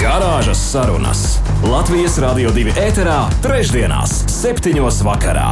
[0.00, 1.22] Garāžas sarunas
[1.60, 5.50] Latvijas Rādio 2 ēterā, trešdienās, septiņos vakarā.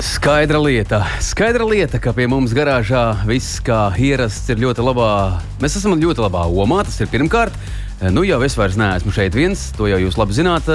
[0.00, 1.02] Skaidra lieta.
[1.20, 5.10] Skaidra lieta, ka pie mums garāžā viss kā ierasts ir ļoti labā.
[5.60, 7.52] Mēs esam ļoti labā omā, tas ir pirmkārt.
[8.08, 10.72] Nu jau es vairs neesmu šeit viens, to jau jūs labi zināt.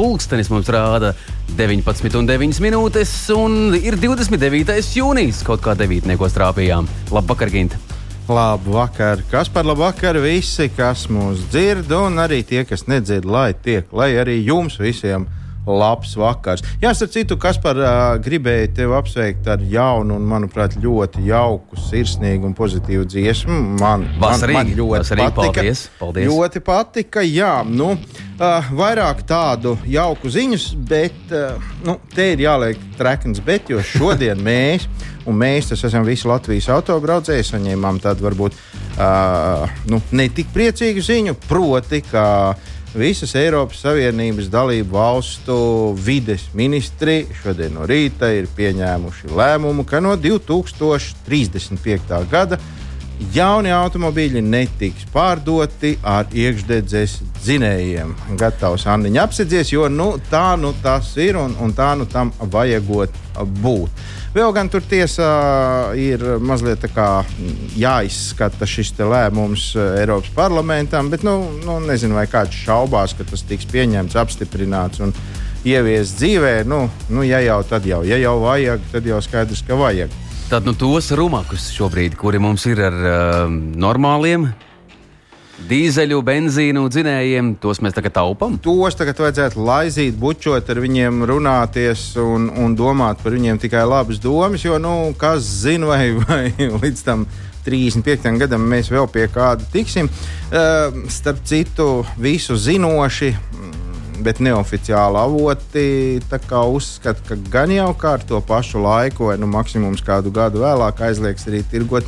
[0.00, 1.12] Pulkstenis mums rāda
[1.60, 4.82] 19,9 minūtes, un ir 29.
[4.96, 5.44] jūnijas.
[5.44, 6.88] Kaut kā devītniekos trāpījām.
[7.12, 7.99] Labvakar, Ginte!
[8.30, 13.26] Labu vakar, kas par labu vakaru visi, kas mūs dzird, un arī tie, kas nedzird,
[13.26, 15.24] lai tiek, lai arī jums visiem
[15.66, 16.62] labs vakars.
[16.82, 17.90] Jāsaka, citu, kas par uh,
[18.22, 23.58] gribēju tevi apsveikt ar jaunu un, manuprāt, ļoti jauku, sirsnīgu un pozitīvu dziesmu.
[23.80, 25.60] Man, Vasarīgi, man, man ļoti vasarīgi, patika.
[25.60, 26.30] paldies, paldies.
[26.30, 27.52] Ļoti patika, jā.
[27.66, 33.82] Nu, uh, vairāk tādu jauku ziņu, bet uh, nu, te ir jāliek trekns, bet jo
[33.94, 34.86] šodien mēs,
[35.28, 38.60] un mēs tas esam visi Latvijas autobraucēji, saņēmām tādu varbūt uh,
[39.90, 42.24] nu, ne tik priecīgu ziņu, proti, ka
[42.94, 45.56] visas Eiropas Savienības dalību valstu
[45.94, 52.28] vides ministri šodien no rīta ir pieņēmuši lēmumu, ka no 2035.
[52.30, 52.58] gada
[53.34, 58.14] jaunie automobīļi netiks pārdoti ar iekšdedzes dzinējiem.
[58.40, 63.12] Gatavs Anniņa apsidzies, jo nu, tā nu tas ir un, un tā nu tam vajagot
[63.60, 63.90] būt.
[64.30, 65.28] Vēl gan tur tiesā
[65.98, 66.84] ir mazliet
[67.74, 73.66] jāizskata šis lēmums Eiropas parlamentam, bet nu, nu, nezinu, vai kāds šaubās, ka tas tiks
[73.72, 75.10] pieņemts, apstiprināts un
[75.66, 76.54] ieviests dzīvē.
[76.62, 80.14] Nu, nu, ja jau tad jau, ja jau vajag, tad jau skaidrs, ka vajag.
[80.46, 83.50] Tad nu, tos rumakus šobrīd, kuri mums ir ar uh,
[83.82, 84.46] normāliem
[85.68, 88.56] dīzeļu, benzīnu dzinējiem, tos mēs tagad taupām.
[88.62, 94.20] Tos tagad vajadzētu laizīt, bučot ar viņiem, runāties un, un domāt par viņiem tikai labas
[94.22, 94.64] domas.
[94.64, 97.26] Jo, nu, kas zina, vai, vai līdz tam
[97.66, 98.30] 35.
[98.40, 100.08] gadam mēs vēl pie kāda tiksim.
[100.50, 103.34] Uh, starp citu, visu zinoši.
[104.20, 110.04] Bet neoficiāli avoti uzskata, ka gan jau kā ar to pašu laiku, vai nu maksimums
[110.04, 112.04] kādu gadu vēlāk aizliegs arī tirgot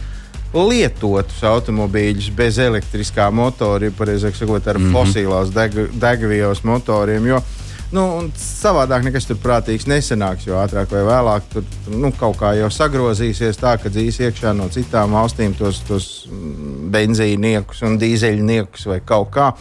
[0.54, 4.92] lietotus automobīļus bez elektriskā motora, ja pareizāk sakot, ar mm -hmm.
[4.92, 7.26] fosilās deg degvielas motoriem.
[7.26, 7.40] Jo,
[7.92, 12.70] nu, savādāk nekas tur prātīgs nesenāks, jo ātrāk vai vēlāk tur nu, kaut kā jau
[12.70, 16.28] sagrozīsies tā, ka dzīs iekšā no citām valstīm tos, tos
[16.92, 19.52] benzīniekus un dīzeļniekus vai kaut kā.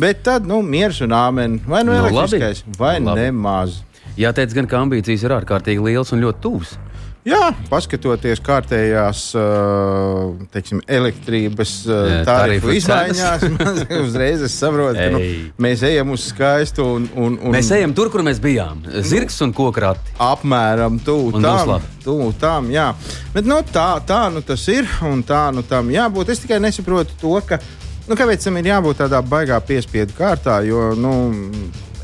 [0.00, 1.60] Bet tad, nu, miers un āmen.
[1.68, 2.78] Vai nu, nu elektriskais, labi.
[2.78, 3.20] vai labi.
[3.20, 3.82] nemaz.
[4.16, 6.78] Jāteic, gan ka ambīcijas ir ārkārtīgi lielas un ļoti tuvas.
[7.28, 9.22] Jā, paskatoties kārtējās
[10.54, 11.74] teiksim, elektrības
[12.24, 13.44] tarifu izmaiņās,
[14.06, 15.20] uzreiz es saprotu, ka nu,
[15.60, 16.86] mēs ejam uz skaistu.
[16.96, 18.80] Un, un, un mēs ejam tur, kur mēs bijām.
[19.04, 20.16] Zirgs un kokrati.
[20.30, 21.76] Apmēram tuvu tam.
[22.00, 22.88] Tuvu tam, jā.
[23.34, 26.32] Bet nu, tā, tā nu tas ir un tā nu tam jābūt.
[26.32, 27.60] Es tikai nesaprotu to, ka
[28.08, 30.62] nu, kāpēc tam ir jābūt tādā baigā piespiedu kārtā.
[30.64, 31.12] Jo, nu,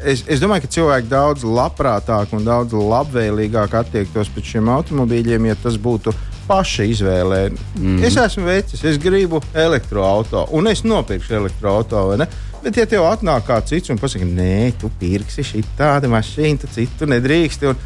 [0.05, 5.59] es, es domāju, ka cilvēki daudz labprātāk un daudz labvēlīgāk attiektos pret šiem automobīļiem, ja
[5.62, 6.15] tas būtu
[6.47, 7.41] paša izvēlē.
[7.79, 8.03] Mm.
[8.07, 12.29] Es esmu veicis, es gribu elektroautorātu, un es nopirkšu elektroautorātu.
[12.62, 16.73] Bet, ja tev atnāk kāds cits un pasakā, nē, tu pirksi šī tādu mašīnu, tad
[16.75, 17.67] citu nedrīkst.
[17.71, 17.78] Un,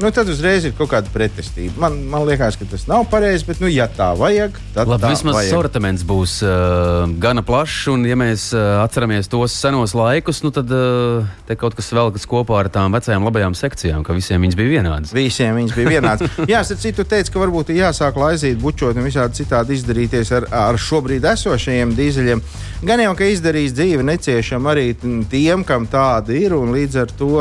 [0.00, 1.76] nu, tad uzreiz ir kaut kāda pretestība.
[1.86, 5.12] Man, man liekas, ka tas nav pareizi, bet, nu, ja tā vajag, tad Labi, tā
[5.14, 5.52] vismaz vajag.
[5.54, 7.86] sortiments būs uh, gana plašs.
[7.92, 12.12] Un, ja mēs uh, atceramies tos senos laikus, nu, tad uh, te kaut kas vēl
[12.14, 15.14] kas kopā ar tām vecajām labajām sekcijām, ka visiem viņas bija vienādas.
[15.16, 16.40] Visiem viņas bija vienādas.
[16.52, 20.80] Jā, starp citu, teica, ka varbūt jāsāk laizīt, bučot un visādi citādi izdarīties ar, ar
[20.80, 22.44] šobrīd esošajiem dīzeļiem.
[22.86, 24.90] Gan jau, ka izdarīs dzīvi neciešam arī
[25.30, 27.34] tiem, kam tāda ir, un līdz ar to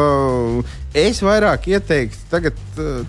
[0.95, 2.59] es vairāk ieteiktu tagad,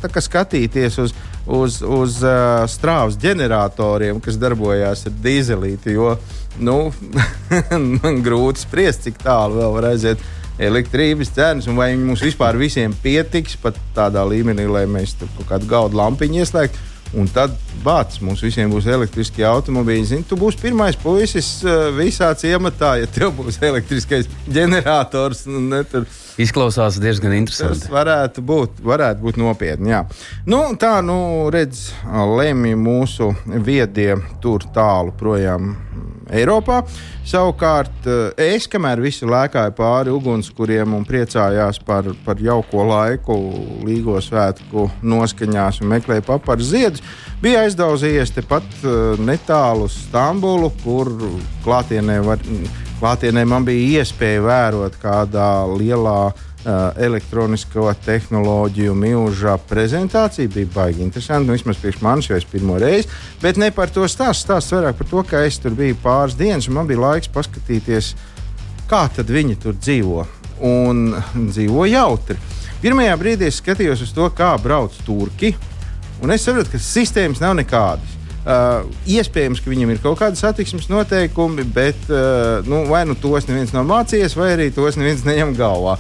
[0.03, 1.15] tā, skatīties uz,
[1.47, 5.95] uz, uz uh, strāvas ģeneratoriem, kas darbojās ar dīzelīti.
[5.95, 6.17] Jo
[6.59, 6.91] nu,
[8.01, 10.25] man grūti spriest, cik tālu vēl var aiziet
[10.59, 15.69] elektrības cenas, un vai mums vispār visiem pietiks pat tādā līmenī, lai mēs kaut kādu
[15.71, 16.93] gaudu lampiņu ieslēgtu.
[17.17, 17.53] Un tad
[17.85, 20.07] bācis mums visiem būs elektriskie automobīļi.
[20.11, 25.45] Zini, tu būsi pirmais puisis uh, visā ciematā, ja tev būs elektriskais ģenerators.
[25.47, 27.93] Nu, ne, tur, Izklausās diezgan Tas interesanti.
[27.93, 29.95] varētu būt, varētu būt nopietni.
[29.95, 30.03] Jā.
[30.45, 33.33] Nu, tā, nu, redz, lemj mūsu
[33.65, 34.13] viedie
[34.45, 35.75] tur tālu projām
[36.27, 36.81] Eiropā.
[37.27, 43.37] Savukārt, eh, es, kamēr visi lēkāja pāri ugunskuriem un priecājās par, par jauko laiku,
[43.87, 47.03] Līgo svētku noskaņās un meklēja paparu ziedus,
[47.43, 51.13] bija aizdauzījies tepat eh, netālu Stambulu, kur
[51.65, 52.43] klātienē, var,
[53.01, 56.37] klātienē man bija iespēja vērot kādā lielā uh,
[56.97, 60.51] elektronisko tehnoloģiju milža prezentācija.
[60.53, 63.11] Bija baigi interesanti, nu, vismaz priekš manis, jo es pirmo reizi.
[63.43, 66.69] Bet ne par to stāstu, stāsts vairāk par to, ka es tur biju pāris dienas
[66.71, 68.15] un man bija laiks paskatīties,
[68.91, 70.27] kā viņi tur dzīvo.
[70.65, 71.11] Un
[71.53, 72.39] dzīvo jautri.
[72.81, 75.53] Pirmajā brīdī es skatījos uz to, kā brauc turki.
[76.25, 78.16] Un es saprotu, ka sistēmas nav nekādas.
[78.47, 83.49] Uh, iespējams, ka viņam ir kaut kāda satiksmes noteikumi, bet uh, nu, vai nu tos
[83.49, 85.97] neviens nav mācījies, vai arī tos neviens neņem galvā.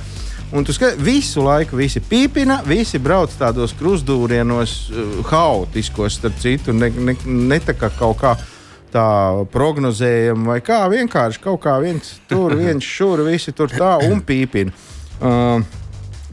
[0.54, 6.76] Un tu skaties, visu laiku visi pīpina, visi brauc tādos krustūrienos, uh, haotiskos, starp citu,
[6.76, 8.36] ne, ne, ne tā kā kaut kā
[8.94, 9.08] tā
[9.50, 14.70] prognozējama, vai kā vienkārši kaut kā viens tur, viens šur, visi tur tā un pīpina.
[15.18, 15.66] Uh,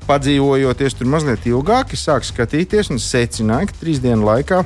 [0.05, 4.61] padzīvojoties tur mazliet ilgāk, es sāku skatīties un secināju, ka trīs dienu laikā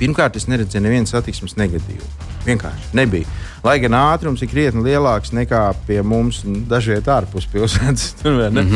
[0.00, 2.12] pirmkārt es neredzēju nevienu satiksmes negadījumu.
[2.46, 3.26] Vienkārši nebija.
[3.64, 8.12] Lai gan ātrums ir krietni lielāks nekā pie mums dažviet ārpus pilsētas.
[8.20, 8.66] tur, vai ne?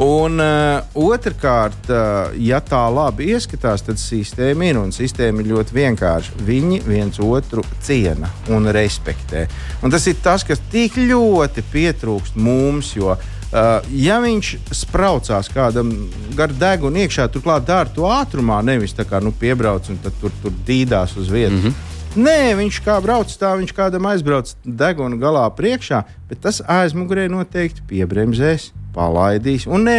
[0.00, 5.76] Un uh, otrkārt, uh, ja tā labi ieskatās, tad sistēma ir un sistēma ir ļoti
[5.76, 6.38] vienkārša.
[6.46, 9.44] Viņi viens otru ciena un respektē.
[9.84, 12.94] Un tas ir tas, kas tik ļoti pietrūkst mums.
[12.96, 13.18] Jo,
[13.50, 14.48] Uh, ja viņš
[14.78, 15.88] spraucās kādam
[16.38, 20.54] gar degunu iekšā, turklāt dara to ātrumā, nevis tā kā nu, piebrauc un tur, tur
[20.68, 21.58] dīdās uz vietas.
[21.58, 21.88] Mm -hmm.
[22.22, 27.82] Nē, viņš kā brauc tā, viņš kādam aizbrauc deguna galā priekšā, bet tas aizmugurē noteikti
[27.90, 28.70] piebremzēs.
[28.94, 29.98] Palaidīs, un ne,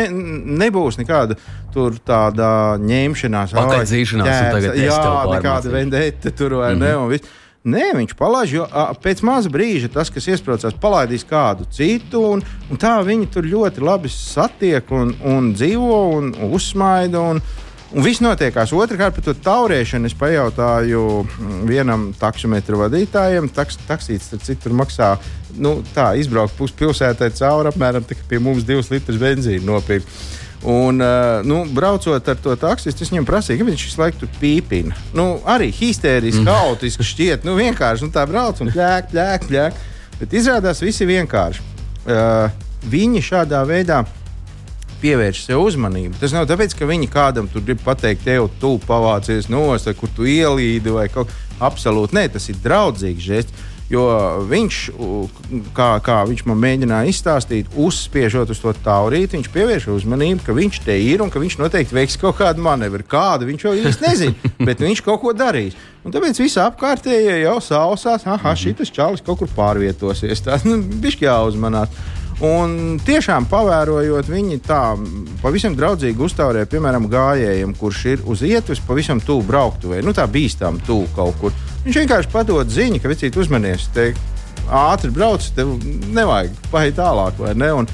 [0.62, 1.38] nebūs nekāda
[1.72, 3.54] tur tāda ņemšanās,
[4.82, 6.88] es jā, nekāda vendeta tur vai mm -hmm.
[6.88, 6.98] ne.
[6.98, 7.38] un viss.
[7.62, 12.42] Nē, viņš palaiž, jo a, pēc maza brīža tas, kas iesprūcās, palaidīs kādu citu, un,
[12.72, 17.22] un tā viņi tur ļoti labi satiek un, un dzīvo un uzsmaida.
[17.22, 17.42] Un,
[17.92, 18.72] Un viss notiekās.
[18.72, 23.50] Otrakārt, par to taurēšanu es pajautāju mm, vienam taksometru vadītājam.
[23.52, 25.10] Taks, taksīts tur citur maksā,
[25.60, 30.08] nu, tā izbraukt puspilsētai cauri apmēram tā, pie mums divas litrus benzīna nopirkt.
[30.62, 34.32] Un, uh, nu, braucot ar to taksistu, es viņam prasīju, ka viņš visu laiku tur
[34.40, 34.96] pīpina.
[35.18, 37.48] Nu, arī histēriski, haotiski šķiet.
[37.50, 39.86] Nu, vienkārši nu, tā brauc un plēk, plēk, plēk.
[40.22, 41.66] Bet izrādās, viss ir vienkārši.
[42.06, 42.54] Uh,
[42.94, 44.04] viņi šādā veidā
[45.02, 46.20] pievērš sev uzmanību.
[46.22, 50.12] Tas nav tāpēc, ka viņi kādam tur grib pateikt, tev tu pavācies nost, vai kur
[50.16, 52.18] tu ielīdi, vai kaut kā absolūti.
[52.18, 53.68] Nē, tas ir draudzīgs žests.
[53.92, 54.06] Jo
[54.48, 54.76] viņš,
[55.76, 60.80] kā, kā viņš man mēģināja izstāstīt, uzspiežot uz to taurīti, viņš pievērš uzmanību, ka viņš
[60.86, 63.04] te ir un ka viņš noteikti veiks kaut kādu manevru.
[63.04, 65.76] Kādu viņš jau īsti nezina, bet viņš kaut ko darīs.
[66.08, 70.48] Un tāpēc viss apkārtējie jau sausās, ah, šis čalis kaut kur pārvietosies.
[70.48, 71.92] Tā nu, bija jāuzmanās.
[72.42, 74.96] Un tiešām pavērojot, viņi tā
[75.44, 80.80] pavisam draudzīgi uztaurē, piemēram, gājējiem, kurš ir uz ietves pavisam tuvu brauktuvei, nu tā bīstām
[80.88, 81.54] tuvu kaut kur.
[81.86, 84.10] Viņš vienkārši padod ziņu, ka vecīt uzmanies, te
[84.74, 85.76] ātri brauc, tev
[86.18, 87.72] nevajag paiet tālāk, vai ne?
[87.78, 87.90] Un,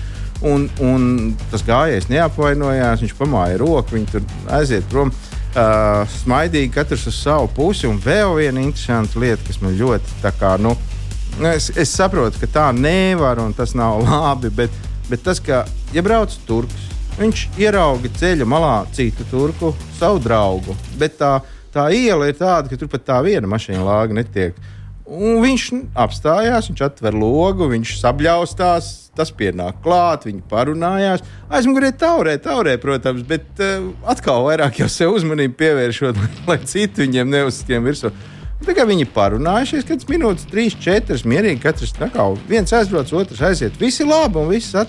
[0.47, 1.07] un, un
[1.51, 5.11] tas gājējs neapvainojās, viņš pamāja roku, viņi tur aiziet prom.
[5.57, 10.31] Uh, smaidīgi katrs uz savu pusi, un vēl viena interesanta lieta, kas man ļoti tā
[10.37, 10.96] kā, nu, Nu,
[11.37, 14.73] Es, es saprotu, ka tā nevar un tas nav labi, bet,
[15.05, 16.87] bet tas, ka, ja brauc turks,
[17.19, 20.73] viņš ierauga ceļa malā citu turku, savu draugu.
[20.97, 21.35] Bet tā,
[21.73, 24.57] tā iela ir tāda, ka tur pat tā viena mašīna lāga netiek.
[25.07, 31.23] Un viņš apstājās, viņš atver logu, viņš sabļaustās, tas pienāk klāt, viņi parunājās.
[31.53, 37.31] Aizmugurē taurē, taurē, protams, bet uh, atkal vairāk jau sev uzmanību pievēršot, lai, citi viņiem
[37.37, 38.11] neuzskrien virsū.
[38.65, 43.77] Kā viņi parunājušies, kad minūtes, trīs, četras, mierīgi katrs kā viens aizbrauc, otrs aiziet.
[43.79, 44.73] Visi labi un viss.
[44.73, 44.85] Jā,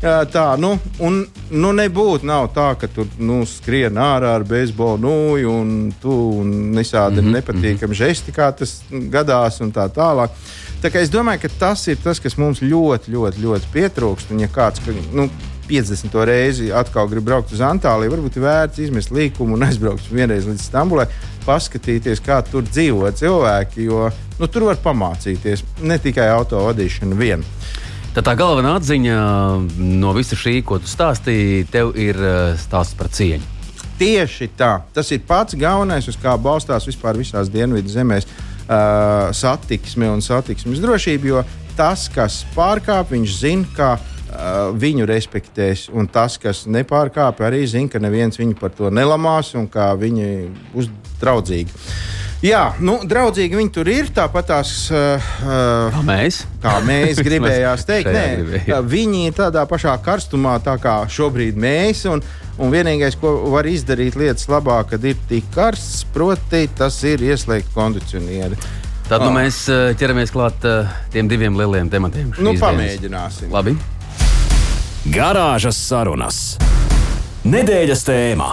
[0.00, 0.70] Tā, nu,
[1.04, 1.18] un,
[1.52, 6.54] nu, nebūtu nav tā, ka tur nu, skrien ārā ar beisbolu nūju un, tu, un
[6.72, 7.36] visādi mm -hmm.
[7.36, 10.30] nepatīkami žesti, kā tas gadās un tā tālāk.
[10.80, 14.30] Tā kā es domāju, ka tas ir tas, kas mums ļoti, ļoti, ļoti pietrūkst.
[14.30, 14.80] Un, ja kāds
[15.12, 15.28] nu,
[15.70, 16.16] 50.
[16.26, 20.64] reizi atkal grib braukt uz Antāliju, varbūt ir vērts izmest līkumu un aizbraukt vienreiz līdz
[20.66, 21.06] Stambulai,
[21.46, 23.86] paskatīties, kā tur dzīvo cilvēki.
[23.86, 24.08] Jo
[24.40, 27.46] nu, tur var pamācīties ne tikai auto vadīšanu vien.
[28.10, 29.16] Tad tā galvenā atziņa
[29.78, 33.58] no visa šī, ko tu stāstīji, tev ir eh, stāsts par cieņu.
[34.00, 34.80] Tieši tā.
[34.96, 40.80] Tas ir pats galvenais, uz kā balstās vispār visās dienvidu zemēs uh, satiksme un satiksmes
[40.80, 41.28] drošība.
[41.28, 41.42] Jo
[41.76, 44.09] tas, kas pārkāpj, viņš zina, uh,
[44.80, 45.88] viņu respektēs.
[45.92, 50.32] Un tas, kas nepārkāpj, arī zina, ka neviens viņu par to nelamās un kā viņi
[50.74, 51.78] būs draudzīgi.
[52.40, 54.08] Jā, nu, draudzīgi viņi tur ir.
[54.16, 60.56] Tāpat tās uh, kā mēs, kā mēs gribējām teikt, nē, viņi ir tādā pašā karstumā,
[60.64, 62.06] tā kā šobrīd mēs.
[62.08, 62.24] Un,
[62.60, 67.74] un vienīgais, ko var izdarīt lietas labā, kad ir tik karsts, proti, tas ir ieslēgt
[67.76, 68.56] kondicionieri.
[69.10, 69.36] Tad nu, oh.
[69.36, 69.64] mēs
[70.00, 70.64] ķeramies klāt
[71.12, 72.30] tiem diviem lieliem tematiem.
[72.40, 73.50] Nu, pamēģināsim.
[73.52, 73.74] Labi.
[75.08, 76.58] Garāžas sarunas.
[77.48, 78.48] Nedēļas tēmā.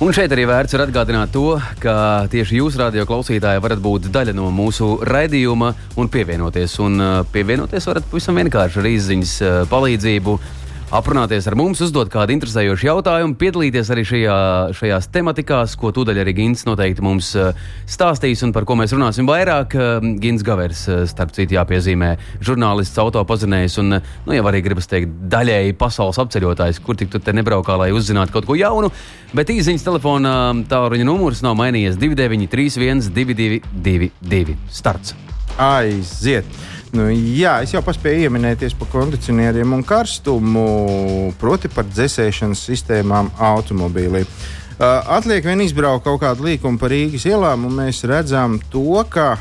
[0.00, 4.32] Un šeit arī vērts ir atgādināt to, ka tieši jūs, radio klausītāji, varat būt daļa
[4.32, 6.78] no mūsu raidījuma un pievienoties.
[6.80, 6.96] Un
[7.34, 9.34] pievienoties varat pavisam vienkārši ar izziņas
[9.68, 10.38] palīdzību
[10.92, 14.36] aprunāties ar mums, uzdot kādu interesējošu jautājumu, piedalīties arī šajā,
[14.76, 17.56] šajās tematikās, ko tūdaļ arī Gins noteikti mums eh,
[17.88, 19.76] stāstīs un par ko mēs runāsim vairāk.
[19.76, 22.12] Eh, Gins Gavers, eh, starp citu, jāpiezīmē,
[22.44, 27.34] žurnālists, autopazinējs un, nu, jau arī gribas teikt, daļēji pasaules apceļotājs, kur tik tu te
[27.36, 28.92] nebraukā, lai uzzinātu kaut ko jaunu.
[29.32, 30.34] Bet īsiņas telefona
[30.68, 34.60] tālruņa numurs nav mainījies 293, 1222.
[34.68, 35.16] Starts!
[35.60, 36.48] Aiziet!
[36.92, 40.64] Nu, jā, es jau paspēju ieminēties par kondicionieriem un karstumu,
[41.40, 44.26] proti par dzēsēšanas sistēmām automobīlī.
[44.76, 49.38] Atliek vien izbraukt kaut kādu līkumu par Rīgas ielām, un mēs redzam to, ka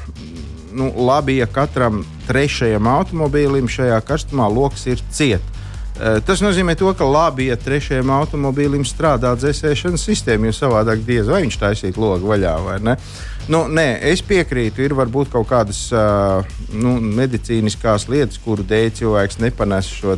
[0.72, 5.60] nu, labi, ja katram trešajam automobīlim šajā karstumā lokus ir ciets.
[6.02, 11.28] Uh, tas nozīmē, to, ka labi, ja trešajam automobīlim strādā dzēsēšanas sistēma, jo savādāk diez
[11.30, 12.96] vai viņš taisītu logu vaļā vai ne.
[12.96, 18.92] Uh, Nu, nē, es piekrītu, ir varbūt kaut kādas uh, nu, medicīniskās lietas, kuru dēļ
[19.02, 20.16] cilvēks nepanes šo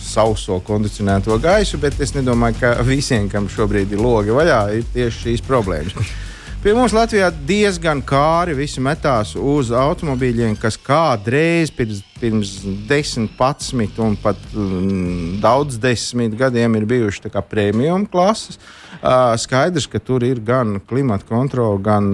[0.00, 5.26] sauso kondicionēto gaisu, bet es nedomāju, ka visiem, kam šobrīd ir logi vaļā, ir tieši
[5.26, 6.14] šīs problēmas.
[6.62, 12.54] Pie mums Latvijā diezgan kāri visi metās uz automobīļiem, kas kādreiz pirms, pirms
[12.88, 18.56] 10, 11 un pat mm, daudz desmit gadiem ir bijuši premium klases.
[18.56, 18.91] Uh,
[19.36, 22.10] skaidrs, ka tur ir gan klimata kontrole, gan,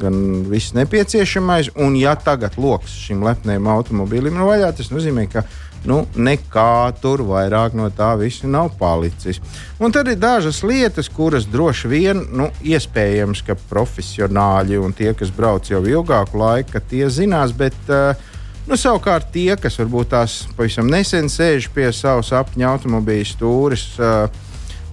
[0.00, 1.74] gan viss nepieciešamais.
[1.76, 5.44] Un, ja tagad lokus šim lepniem automobīlim ir vaļā, tas nozīmē, ka
[5.88, 9.40] nu, nekā tur vairāk no tā visa nav palicis.
[9.80, 15.32] Un tad ir dažas lietas, kuras droši vien, nu, iespējams, ka profesionāļi un tie, kas
[15.36, 17.56] brauc jau ilgāku laiku, tie zinās.
[17.56, 17.76] Bet,
[18.68, 24.28] Nu, savukārt, tie, kas varbūt tās pavisam nesen sēž pie savas apņa automobīļa stūres, uh,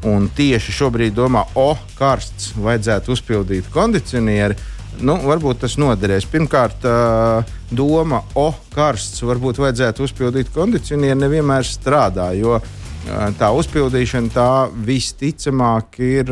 [0.07, 4.57] un tieši šobrīd domā, o, karsts, vajadzētu uzpildīt kondicionieri,
[5.05, 6.25] nu, varbūt tas noderēs.
[6.31, 6.87] Pirmkārt,
[7.69, 12.31] doma, o, karsts, varbūt vajadzētu uzpildīt kondicionieri, nevienmēr strādā.
[12.37, 12.59] Jo
[13.39, 14.49] tā uzpildīšana tā
[14.87, 16.31] visticamāk ir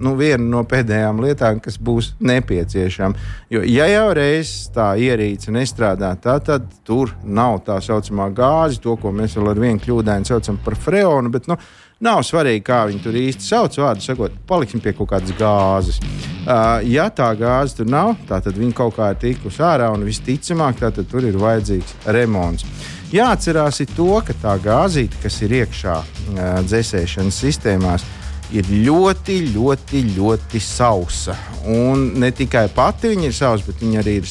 [0.00, 3.26] nu, viena no pēdējām lietām, kas būs nepieciešama.
[3.52, 8.96] Jo, ja jau reiz tā ierīce nestrādā, tā, tad tur nav tā saucamā gāze, to,
[9.12, 11.32] mēs vēl ar vienu kļūdainu saucam par freonu.
[11.32, 11.58] Bet, nu,
[12.04, 15.96] Nav svarīgi, kā viņi tur īsti sauc, vārdu sakot, paliksim pie kaut kādas gāzes.
[16.44, 20.82] Uh, ja tā gāze tur nav, tad viņi kaut kā ir tikusi ārā un visticamāk
[21.08, 22.66] tur ir vajadzīgs remonts.
[23.14, 28.04] Jāatcerās to, ka tā gāzīte, kas ir iekšā uh, dzēsēšanas sistēmās,
[28.52, 31.38] ir ļoti, ļoti, ļoti sausa.
[31.64, 34.28] Un ne tikai pati viņa ir sausa, bet viņa arī ir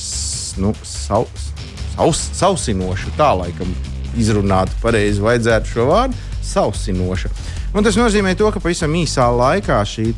[0.62, 1.50] nu, saus,
[1.98, 3.18] saus, sausinoša.
[3.18, 3.74] Tā laikam
[4.22, 6.24] izrunāt pareizi vajadzētu šo vārdu-
[6.56, 7.32] sausinoša.
[7.76, 10.14] Un tas nozīmē, to, ka pavisam īsā laikā šī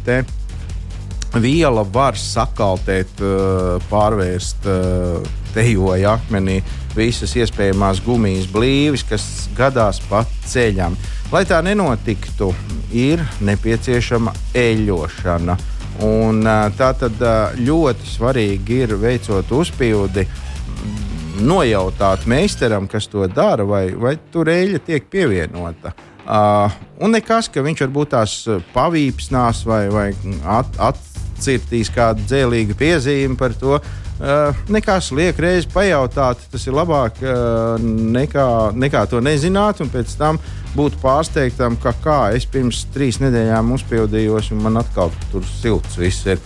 [1.35, 6.61] viela var sakaltēt, eh, pārvērst eh, tejoja akmenī
[6.95, 10.95] visas iespējamās gumijas blīvis, kas gadās pa ceļam.
[11.31, 12.53] Lai tā nenotiktu,
[12.91, 15.57] ir nepieciešama eļļošana.
[16.07, 17.19] Un, eh, tā tad
[17.57, 20.27] ļoti svarīgi ir veicot uzpildi,
[21.37, 25.93] nojautāt meistaram, kas to dara, vai, vai tur eļļa tiek pievienota.
[25.93, 30.09] Uh, un nekas, ka viņš varbūt tās uh, pavīpsnās vai, vai
[30.43, 33.79] at, atcirtīs kādu dzēlīgu piezīmi par to.
[34.17, 40.15] Uh, nekas liek reizi pajautāt, tas ir labāk uh, nekā, nekā to nezināt, un pēc
[40.17, 40.39] tam
[40.73, 46.25] būt pārsteigtam, ka kā es pirms trīs nedēļām uzpildījos, un man atkal tur silts viss
[46.25, 46.41] ir.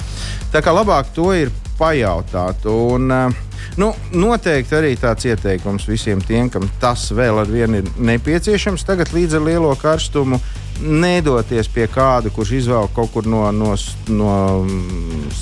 [0.51, 2.67] Tā kā labāk to ir pajautāt.
[2.67, 3.47] Un, uh,
[3.80, 8.86] Nu, noteikti arī tāds ieteikums visiem tiem, kam tas vēl ar vienu ir nepieciešams.
[8.88, 10.41] Tagad līdz ar lielo karstumu
[10.82, 13.75] nedoties pie kāda, kurš izvēl kaut kur no, no,
[14.10, 14.32] no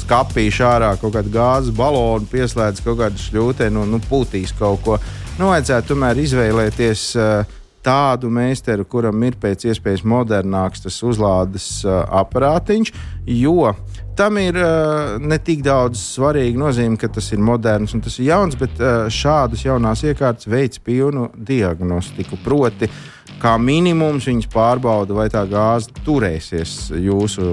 [0.02, 5.00] skāpīša ārā kaut kādu gāzes balonu, pieslēdz kaut kādu šļūteni, nu, nu pūtīs kaut ko.
[5.40, 7.08] Nu, vajadzētu tomēr izvēlēties.
[7.16, 12.92] Uh, tādu meistaru, kuram ir pēc iespējas modernāks tas uzlādes uh, aparātiņš,
[13.40, 13.72] jo
[14.20, 18.28] tam ir uh, ne tik daudz svarīga nozīme, ka tas ir moderns un tas ir
[18.34, 22.40] jauns, bet uh, šādas jaunās iekārtas veids pilnu diagnostiku.
[22.44, 22.90] Proti,
[23.40, 27.48] kā minimums viņas pārbauda, vai tā gāze turēsies jūsu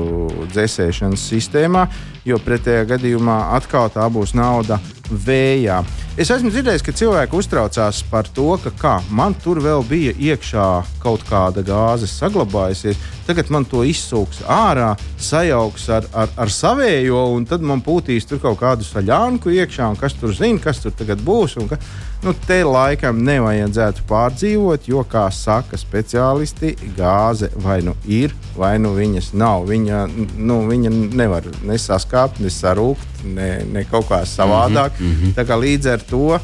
[0.52, 1.86] dzēsēšanas sistēmā,
[2.26, 5.82] jo pretējā gadījumā atkal tā būs nauda vējā.
[6.16, 10.66] Es esmu dzirdējis, ka cilvēki uztraucās par to, ka kā, man tur vēl bija iekšā
[11.02, 12.98] kaut kāda gāze saglabājusies.
[13.26, 18.40] Tagad man to izsūks ārā, sajauks ar, ar, ar savējo, un tad man pūtīs tur
[18.42, 21.58] kaut kādu saļānku iekšā, un kas tur zina, kas tur tagad būs.
[21.68, 21.78] Ka,
[22.24, 28.94] nu, te laikam nevajadzētu pārdzīvot, jo, kā saka speciālisti, gāze vai nu ir, vai nu
[28.96, 29.66] viņas nav.
[29.70, 30.02] Viņa,
[30.36, 35.00] nu, viņa nevar nesaskāpt, ne sarūkt, ne, ne kaut kā savādāk.
[35.00, 35.34] Mm -hmm.
[35.36, 36.38] Tā kā līdz ar to.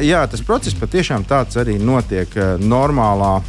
[0.00, 3.42] Jā, tas process patiešām tāds arī notiek normālā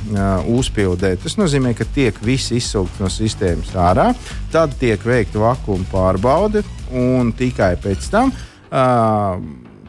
[0.48, 1.16] uzpildē.
[1.24, 4.14] Tas nozīmē, ka tiek viss izsūkts no sistēmas ārā,
[4.52, 9.40] tad tiek veikta vakuma pārbaude, un tikai pēc tam uh,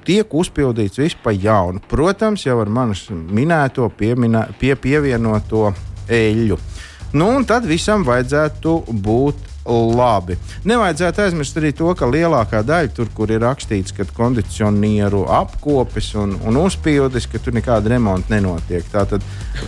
[0.07, 1.83] tiek uzpildīts viss pa jaunu.
[1.91, 5.71] Protams, jau ar manis minēto pieminē, pie pievienoto
[6.11, 6.59] eļļu.
[7.13, 10.37] Nu, un tad visam vajadzētu būt labi.
[10.65, 16.37] Nevajadzētu aizmirst arī to, ka lielākā daļa tur, kur ir rakstīts, ka kondicionieru apkopes un,
[16.47, 18.87] un uzpildes, ka tur nekāda remonta nenotiek.
[18.93, 19.25] Tātad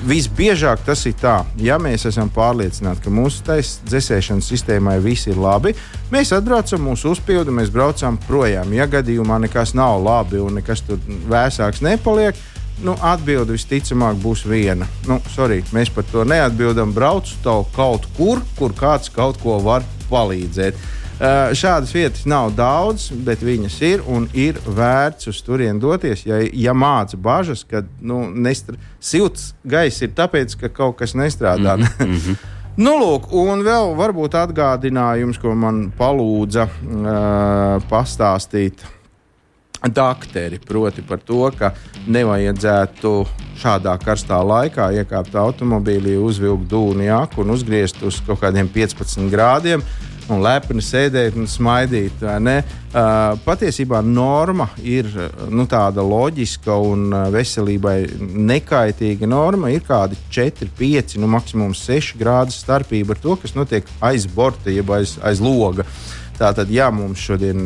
[0.08, 3.44] visbiežāk tas ir tā, ja mēs esam pārliecināti, ka mūsu
[3.90, 5.74] dzēsēšanas sistēmai viss ir labi,
[6.14, 8.72] mēs atbraucam mūsu uzpildi, mēs braucam projām.
[8.72, 12.38] Ja gadījumā nekas nav labi un nekas tur vēsāks nepaliek,
[12.82, 14.88] Nu, Atbilde visticamāk būs viena.
[15.06, 16.94] Nu, sorry, mēs par to neatbildam.
[16.94, 20.78] Braucu to kaut kur, kur kāds kaut ko var palīdzēt.
[21.22, 26.24] Uh, šādas vietas nav daudz, bet viņas ir un ir vērts uz turieni doties.
[26.26, 28.74] Ja, ja māca bažas, ka nu, nestra...
[28.98, 31.76] silts gaiss ir tāpēc, ka kaut kas nestrādā.
[31.78, 32.42] Mm -hmm.
[32.82, 38.80] Nu, lūk, un vēl varbūt atgādinājums, ko man palūdza uh, pastāstīt
[39.88, 41.72] dakteri, proti par to, ka
[42.06, 43.14] nevajadzētu
[43.62, 49.84] šādā karstā laikā iekāpt automobīlī, uzvilkt dūnu jaku un uzgriezt uz kaut kādiem 15 grādiem.
[50.30, 52.20] Un lepni sēdēt un smaidīt.
[52.22, 52.60] Uh,
[53.42, 55.08] patiesībā norma ir
[55.50, 57.96] nu, tāda loģiska un veselībai
[58.52, 59.72] nekaitīga norma.
[59.74, 64.70] Ir kādi 4, 5, nu, maksimums 6 grādu starpība ar to, kas notiek aiz borta,
[64.70, 65.82] jeb aiz, aiz loga.
[65.82, 67.60] Uh, Tātad, ja mums šodien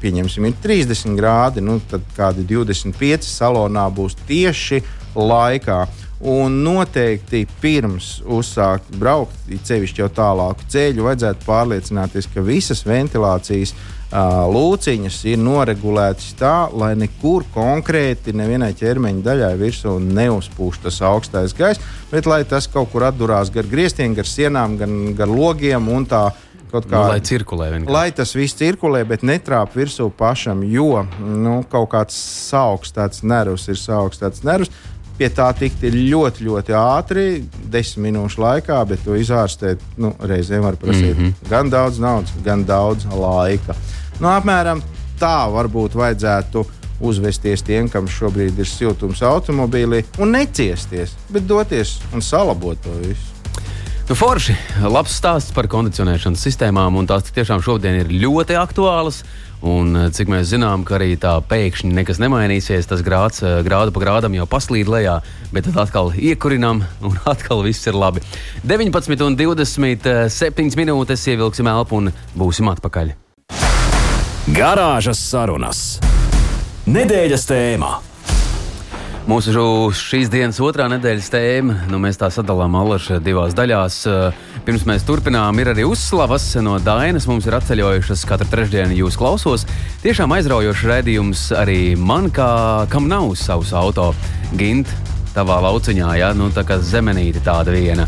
[0.00, 4.80] pieņemsim, ir 30 grādi, nu, tad kādi 25 salonā būs tieši
[5.12, 5.82] laikā.
[6.24, 9.34] Un noteikti pirms uzsākt braukt,
[9.68, 16.94] ceļš jau tālāku ceļu, vajadzētu pārliecināties, ka visas ventilācijas uh, lūciņas ir noregulētas tā, lai
[16.96, 23.04] nekur konkrēti nevienai ķermeņa daļai virsū neuzpūš tas augstais gaiss, bet lai tas kaut kur
[23.10, 26.30] atdurās gar griestiem, gar sienām, gan gar logiem un tā
[26.74, 26.96] kaut kā.
[26.98, 27.94] Nu, lai cirkulē vienkārši.
[27.94, 32.16] Lai tas viss cirkulē, bet netrāp virsū pašam, jo nu, kaut kāds
[32.58, 34.72] augsts nervs ir augsts nervs.
[35.14, 37.24] Pie tā tikt ir ļoti, ļoti ātri,
[37.70, 41.50] desmit minūšu laikā, bet to izārstēt nu, reizēm var prasīt mm -hmm.
[41.50, 43.76] gan daudz naudas, gan daudz laika.
[44.18, 44.82] Nu, apmēram
[45.20, 46.64] tā varbūt vajadzētu
[47.00, 53.33] uzvesties tiem, kam šobrīd ir siltums automobīlī, un neciesties, bet doties un salabot to visu.
[54.04, 54.52] Nu, forši,
[54.84, 59.22] labs stāsts par kondicionēšanas sistēmām, un tās tiešām šodien ir ļoti aktuālas.
[59.64, 63.96] Un, eh, cik mēs zinām, ka arī tā pēkšņi nekas nemainīsies, tas grāds eh, grādu
[63.96, 65.22] pa grādam jau paslīd lejā,
[65.56, 68.20] bet tad atkal iekurinām, un atkal viss ir labi.
[68.60, 73.14] 19 un 27 minūtes ievilksim elpu un būsim atpakaļ.
[74.52, 75.86] Garāžas sarunas.
[76.84, 77.94] Nedēļas tēmā.
[79.24, 79.54] Mūsu
[79.96, 83.96] šīs dienas otrā nedēļas tēma, nu, mēs tā sadalām alašu divās daļās.
[84.66, 87.24] Pirms mēs turpinām, ir arī uzslavas no Dainas.
[87.30, 89.64] Mums ir atceļojušas katru trešdienu, jūs klausos.
[90.04, 92.50] Tiešām aizraujošs redzējums arī man, kā,
[92.92, 94.10] kam nav savs auto.
[94.60, 94.92] Gint,
[95.32, 98.04] tavā lauciņā, ja nu, tā kā zemenīte tāda viena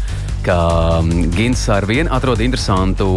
[0.46, 0.58] ka
[1.02, 3.08] mm, Gins ar vienu atrod interesantu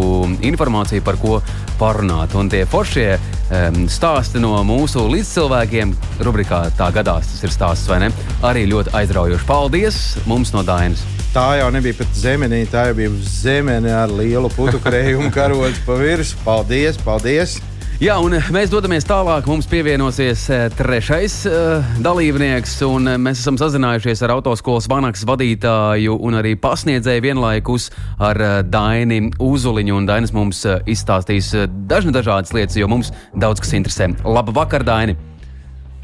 [0.46, 1.38] informāciju, par ko
[1.80, 2.34] parunāt.
[2.38, 5.94] Un tie foršie um, stāsti no mūsu līdzcilvēkiem,
[6.26, 8.12] rubrikā tā gadās, tas ir stāsts vai ne?
[8.46, 9.48] Arī ļoti aizraujoši.
[9.48, 11.06] Paldies mums no Dainas!
[11.30, 15.98] Tā jau nebija pat zemenīte, tā jau bija zemene ar lielu putu krējumu karogu pa
[16.00, 16.42] virsmu.
[16.42, 17.60] Paldies, paldies!
[18.00, 19.44] Jā, un eh, mēs dodamies tālāk.
[19.44, 26.38] Mums pievienosies eh, trešais uh, dalībnieks, un mēs esam sazinājušies ar autoskolas vanaks vadītāju un
[26.38, 29.98] arī pasniedzēju vienlaikus ar Daini Uzuliņu.
[30.00, 31.52] Un Dainis mums izstāstīs
[31.90, 34.08] dažna dažādas lietas, jo mums daudz kas interesē.
[34.24, 35.18] Labu vakar, Daini!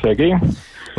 [0.05, 0.35] Sveiki!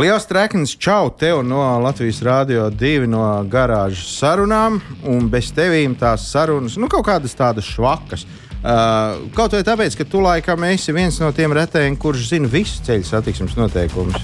[0.02, 6.26] Liels treknis, čau tev no Latvijas Rādio 2 no garāžas sarunām, un bez tevīm tās
[6.34, 8.26] sarunas, nu kaut kādas tādas švakas.
[8.68, 12.82] Uh, kaut vai tāpēc, ka tu laikam esi viens no tiem retajiem, kurš zina visu
[12.84, 14.18] ceļu satiksmes noteikumus.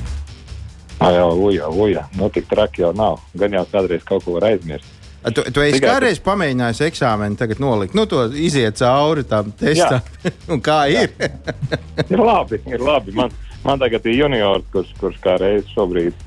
[1.00, 2.04] Jā, uja, uja.
[2.20, 3.22] Nu, tik traki jau nav.
[3.40, 4.90] Gan jau kādreiz kaut ko var aizmirst.
[5.24, 10.04] Tu, tu esi kādreiz pamēģinājis eksāmenu, tagad nolikt, nu, to iziet cauri tam testam.
[10.68, 11.16] kā ir?
[12.12, 13.16] ir labi, ir labi.
[13.16, 13.32] Man,
[13.64, 16.20] man tagad ir juniors, kurš, kurš kā reiz šobrīd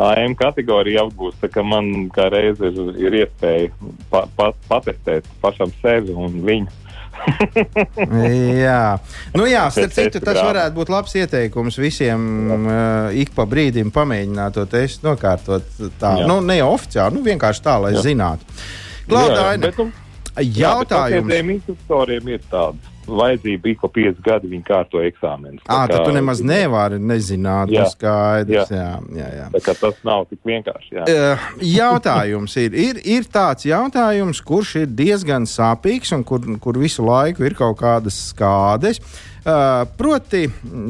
[0.00, 3.68] AM kategoriju apgūst, tā ka man kā reiz ir, ir iespēja
[4.08, 6.87] pa, pa, patestēt pašam sevi un viņu.
[8.66, 8.82] jā,
[9.36, 14.58] nu jā, starp citu, tas varētu būt labs ieteikums visiem uh, ik pa brīdim pamēģināt
[14.58, 15.66] to testu nokārtot.
[16.00, 16.28] Tā, jā.
[16.28, 18.04] nu, ne oficiāli, nu vienkārši tā, lai jā.
[18.10, 18.60] zinātu.
[19.08, 19.90] Klaudaini, nu,
[20.36, 21.34] jautājums.
[21.34, 25.64] Jā, instruktoriem ir tāds vajadzība ik pa pieci gadi viņa kārto eksāmenus.
[25.66, 28.72] Ah, tad tu nemaz nevari nezināt, jā, skaidrs.
[28.72, 28.90] Jā.
[29.14, 29.48] Jā, jā, jā.
[29.64, 30.94] Tā tas nav tik vienkārši.
[30.98, 31.06] Jā.
[31.08, 37.06] Uh, jautājums ir, ir, ir tāds jautājums, kurš ir diezgan sāpīgs un kur, kur visu
[37.06, 39.02] laiku ir kaut kādas skādes.
[39.48, 40.46] Uh, proti,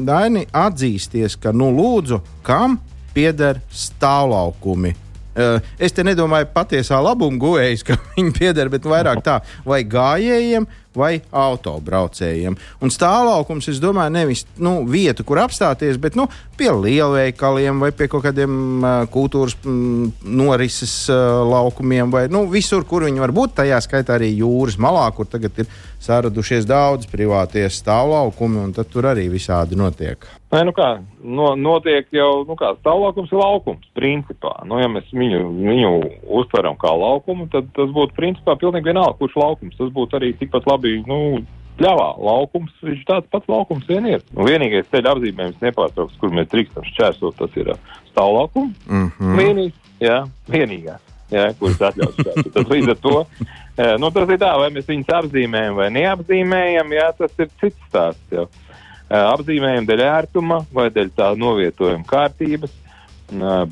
[0.07, 2.79] Daini atzīsties, ka, nu, lūdzu, kam
[3.15, 4.95] pieder stāvlaukumi?
[5.39, 10.67] Uh, es te nedomāju patiesā labuma guvējs, ka viņi pieder, bet vairāk tā, vai gājējiem,
[10.99, 12.57] vai autobraucējiem.
[12.83, 16.25] Un stāvlaukums, es domāju, nevis nu, vietu, kur apstāties, bet nu,
[16.59, 22.83] pie lielveikaliem vai pie kaut kādiem uh, kultūras m, norises uh, laukumiem, vai nu, visur,
[22.89, 23.55] kur viņi var būt.
[23.61, 25.71] Tajā skaitā arī jūras malā, kur tagad ir
[26.03, 30.27] saradušies daudz privātie stāvlaukumi, un tur arī visādi notiek.
[30.49, 30.87] Nē, nu kā,
[31.21, 34.55] no, notiek jau nu kā, stāvlaukums ir laukums, principā.
[34.65, 35.91] Nu, ja mēs viņu, viņu
[36.39, 39.77] uztveram kā laukumu, tad tas būtu principā pilnīgi vienalga, kurš laukums.
[39.77, 41.19] Tas būtu arī tikpat labi, nu,
[41.77, 44.25] pļāvā laukums, viņš tāds pats laukums vien ir.
[44.33, 47.69] Nu, vienīgais ceļa apzīmējums nepārtraukts, kur mēs drīkstam šķērsot, tas ir
[48.09, 48.73] stāvlaukums.
[48.89, 49.37] Mm -hmm.
[49.43, 52.51] Vienīgs, jā, vienīgās ja, kuras atļaus šādu.
[52.55, 53.15] Tad līdz ar to
[54.01, 58.33] nu, tas ir tā, vai mēs viņus apzīmējam vai neapzīmējam, jā, tas ir cits stāsts.
[58.33, 58.47] Jau.
[59.09, 62.73] Apzīmējam dēļ ērtuma vai dēļ tā novietojuma kārtības,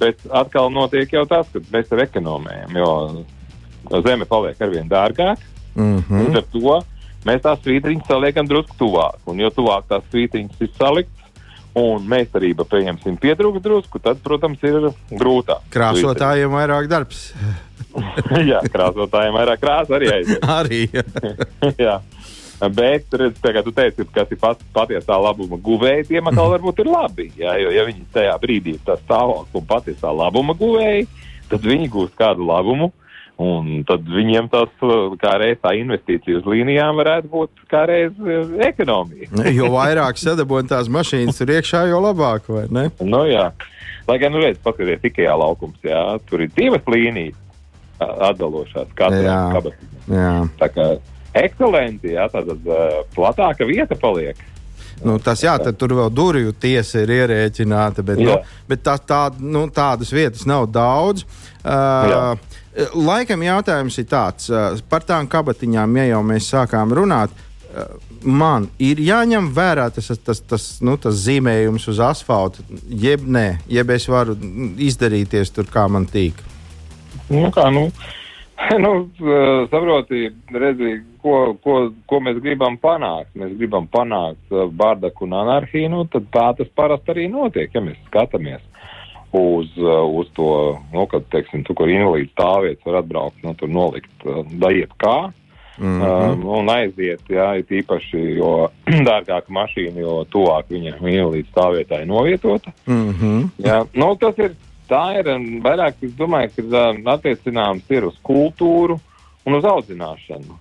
[0.01, 5.43] bet atkal notiek jau tas, ka mēs ar ekonomējam, jo zeme paliek arvien dārgāk.
[5.75, 6.23] Mm -hmm.
[6.25, 6.79] Līdz ar to
[7.27, 11.17] mēs tās svītriņas saliekam drusku tuvāk, un jo tuvāk tās svītriņas ir saliktas,
[11.77, 15.67] un meistarība, pieņemsim, pietrūkst drusku, tad, protams, ir grūtāk.
[15.73, 17.33] Krāsotājiem vairāk darbs.
[18.51, 20.47] jā, krāsotājiem vairāk krāsa arī aiziet.
[20.59, 20.81] arī.
[21.87, 21.99] jā.
[22.57, 26.81] Bet, redz, tā kā tu teici, kas ir pat, patiesā labuma guvēji, tiem atkal varbūt
[26.81, 27.27] ir labi.
[27.37, 31.05] Jā, jo, ja viņi tajā brīdī ir tā stāvoklis un patiesā labuma guvēji,
[31.51, 32.89] tad viņi gūst kādu labumu.
[33.37, 34.71] Un tad viņiem tas
[35.21, 39.29] kā reiz tā investīcija uz līnijām varētu būt kā reiz eh, ekonomija.
[39.53, 42.87] jo vairāk sadabūna tās mašīnas tur iekšā, jo labāk, vai ne?
[42.97, 43.51] Nu, jā.
[44.09, 47.37] Lai gan, nu, redz, paskatieties, tikai laukums, jā, tur ir divas līnijas
[48.01, 49.91] atdalošās katrā kabatā.
[51.43, 54.39] Ekscelenti, jā, tātad uh, platāka vieta paliek.
[55.05, 58.37] Nu, tas jā, tad tur vēl durvju tiesa ir ierēķināta, bet, nu,
[58.69, 61.25] bet tā, tā, nu, tādas vietas nav daudz.
[61.61, 62.21] Uh, jā.
[62.93, 64.49] Laikam jautājums ir tāds
[64.89, 67.33] par tām kabatiņām, ja jau mēs sākām runāt.
[68.21, 73.91] Man ir jāņem vērā tas, tas, tas, nu, tas zīmējums uz asfalta, jeb nē, jeb
[73.93, 74.37] es varu
[74.81, 76.37] izdarīties tur, kā man tīk.
[77.29, 77.87] Nu, kā, nu,
[78.83, 78.91] nu,
[79.71, 81.75] saproti, redzi, ko, ko,
[82.09, 83.29] ko mēs gribam panākt.
[83.37, 87.99] Mēs gribam panākt bārdaku un anarhiju, nu, tad tā tas parasti arī notiek, ja mēs
[88.09, 88.63] skatāmies
[89.37, 90.51] uz, uh, uz to,
[90.93, 95.17] nu, kad, teiksim, tu, kur invalīds stāvvietas var atbraukt, nu, tur nolikt dajiet kā.
[95.77, 96.31] Mm -hmm.
[96.33, 98.69] um, un aiziet, jā, it īpaši, jo
[99.09, 102.71] dārgāka mašīna, jo tuvāk viņa invalīds stāvvietai novietota.
[102.87, 103.49] Mm -hmm.
[103.57, 104.55] jā, nu, tas ir,
[104.89, 105.29] tā ir
[105.65, 108.97] vairāk, es domāju, ka attiecināms ir uz kultūru
[109.47, 110.57] un uz audzināšanu.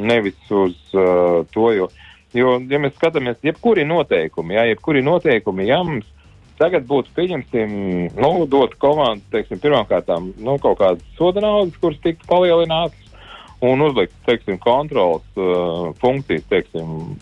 [0.00, 1.88] Nevis uz uh, to, jo,
[2.34, 6.10] jo, ja mēs skatāmies, jebkuri noteikumi, jā, jebkuri noteikumi, jā, mums
[6.54, 7.70] Tagad būtu, pieņemsim,
[8.14, 13.10] nu, dot komandu, teiksim, pirmkārt, nu, kaut kādas soda naudas, kuras tiktu palielinātas,
[13.64, 17.16] un uzlikt, teiksim, kontrolas uh, funkcijas, teiksim,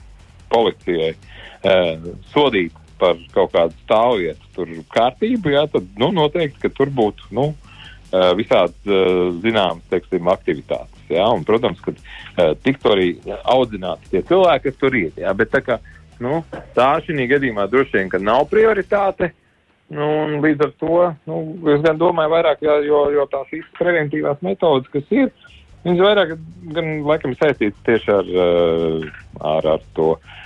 [0.53, 1.15] policijai,
[1.65, 7.33] uh, sodīt par kaut kādu stāvvietu, tur kārtību, jā, tad, nu, noteikti, ka tur būtu,
[7.37, 13.09] nu, uh, visādi uh, zināmas, teiksim, aktivitātes, jā, un, protams, ka uh, tiktu arī
[13.43, 15.83] audzināti tie cilvēki, kas tur ir, jā, bet tā kā
[16.23, 16.43] Nu,
[16.77, 19.33] tā šī gadījumā droši vien, nav prioritāte.
[19.93, 20.07] Nu,
[20.41, 21.39] līdz ar to nu,
[21.75, 25.29] es domāju, vairāk, jā, jo, jo tās īstas preventīvās metodas, kas ir,
[25.85, 26.33] viņas vairāk
[26.73, 29.05] gan laikam saistītas tieši ar, eh,
[29.51, 30.39] ar, ar to uh,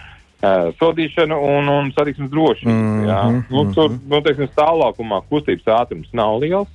[0.80, 2.72] sodīšanu un, un satiksmes drošību.
[2.72, 3.42] Mm -hmm.
[3.50, 3.74] Nu, mm -hmm.
[3.74, 6.68] Tur, nu, teiksim, stāvlākumā kustības ātrums nav liels.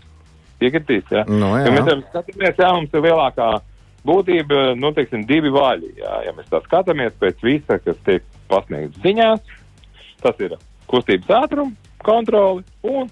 [0.59, 1.25] Piekritīs, jā.
[1.27, 1.65] No, nu, jā.
[1.65, 3.61] Ja mēs skatāmies, jā, mums ir lielākā
[4.05, 5.93] būtība, nu, teiksim, divi vaļi.
[5.97, 6.21] Jā.
[6.25, 9.39] Ja mēs tā skatāmies pēc visa, kas tiek pasniegts ziņās.
[10.21, 10.57] Tas ir
[10.87, 11.71] kustības ātruma
[12.03, 13.09] kontroli un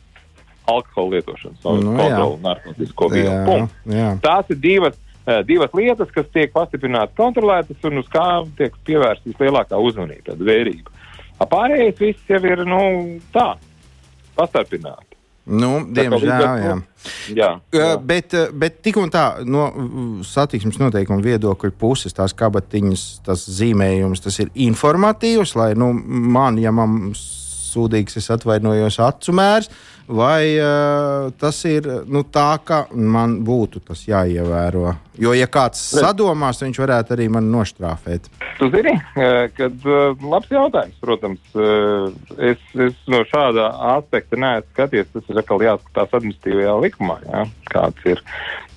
[0.69, 1.97] alkohola lietošanas Nu, jā.
[1.97, 3.67] kontroli un narkotisko vielu.
[4.21, 4.97] Tās ir divas,
[5.47, 8.27] divas lietas, kas tiek pastiprināti, kontrolētas un uz kā
[8.59, 10.95] tiek pievērsta vislielākā uzmanība, tāda vērība.
[11.39, 12.81] A Pārējais viss jau ir nu,
[13.33, 13.53] tā,
[14.35, 15.09] pastarpināti.
[15.49, 16.49] Nu, diemžēl, jā.
[16.61, 16.75] Jā,
[17.33, 17.49] Jā.
[17.73, 17.87] jā.
[18.05, 19.69] Bet, eh, bet tik un tā, no
[20.25, 26.73] satiksmes noteikuma viedokļa puses, tās kabatiņas, tas zīmējums, tas ir informatīvs, lai nu, man, ja
[26.75, 29.71] man sūdīgs, es atvainojos acu mērs,
[30.09, 34.93] vai uh, tas ir nu, tā, ka man būtu tas jāievēro.
[35.19, 38.29] Jo, ja kāds sadomās, viņš varētu arī mani noštrāfēt.
[38.59, 44.71] Tu zini, eh, kad uh, labs jautājums, protams, uh, es, es no šāda aspekta neesmu
[44.73, 48.23] skaties, tas ir atkal jāskatās administratīvajā likumā, jā, kāds ir,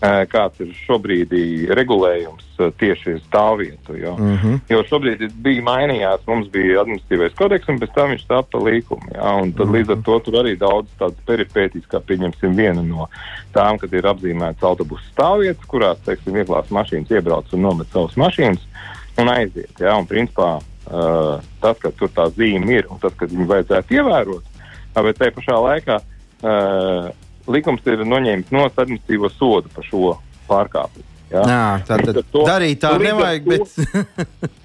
[0.02, 1.31] kāds ir šobrīd
[1.78, 3.96] regulējums tieši uz stāvvietu.
[3.96, 4.59] Jo, mm -hmm.
[4.68, 9.14] jo šobrīd bija mainījās, mums bija administratīvais kodeks, un pēc tam viņš tapa līkumi.
[9.14, 9.76] Jā, un tad mm -hmm.
[9.76, 13.09] līdz ar to tur arī daudz tādas peripētīs, kā pieņemsim viena no
[13.52, 18.64] tām, kad ir apzīmētas autobusu stāvvietas, kurās, teiksim, vieglās mašīnas iebrauc un nomet savas mašīnas
[19.20, 19.72] un aiziet.
[19.80, 23.98] Jā, un principā uh, tas, ka tur tā zīme ir un tas, ka viņu vajadzētu
[23.98, 24.44] ievērot,
[24.96, 27.08] bet tajā pašā laikā uh,
[27.52, 30.14] likums ir noņēmis no administratīvo sodu par šo
[30.48, 31.08] pārkāpumu.
[31.32, 31.42] Jā.
[31.48, 33.46] Jā, tā tad to- darīt tā nevajag.
[33.48, 34.04] to-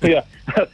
[0.01, 0.11] Bet...
[0.15, 0.23] Jā,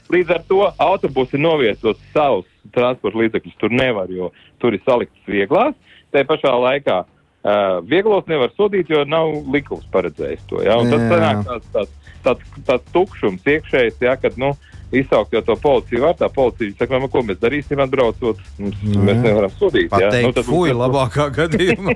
[0.09, 5.75] līdz ar to autobusi novietot savus transporta līdzekļus tur nevar, jo tur ir saliktas vieglās.
[6.13, 7.03] Te pašā laikā
[7.43, 10.61] uh, vieglos nevar sodīt, jo nav likums paredzējis to.
[10.63, 11.09] Tad Jā.
[11.11, 11.91] sanāk tāds, tāds,
[12.23, 14.53] tāds, tāds tukšums iekšējs, jā, kad, nu,
[14.93, 19.01] izsaukt jau to policiju var, tā policija saka, nu, ko mēs darīsim atbraucot, mums, Nu,
[19.07, 19.89] mēs nevaram sodīt.
[19.89, 21.95] Pateikt, Nu, tad- fuj, labākā gadījumā.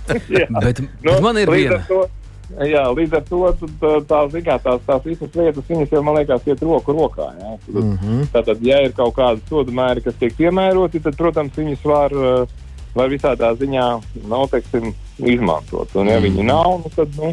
[0.64, 1.80] Bet, bet man ir viena.
[1.88, 2.04] To,
[2.66, 3.40] jā, līdz ar to
[3.82, 7.28] tā, tā, zin kā, tās, tās visas lietas, viņas jau, man liekas, iet roku rokā.
[7.38, 7.52] Jā.
[7.66, 8.24] Tad, Mm -hmm.
[8.32, 12.48] Tātad, ja ir kaut kādi sodu mēri, kas tiek piemēroti, tad, protams, viņus var, uh,
[12.94, 13.86] var visādā ziņā
[14.28, 15.94] nav, teiksim, izmantot.
[15.94, 16.26] Un, ja Mhm.
[16.26, 17.30] viņi nav, nu, tad, nu,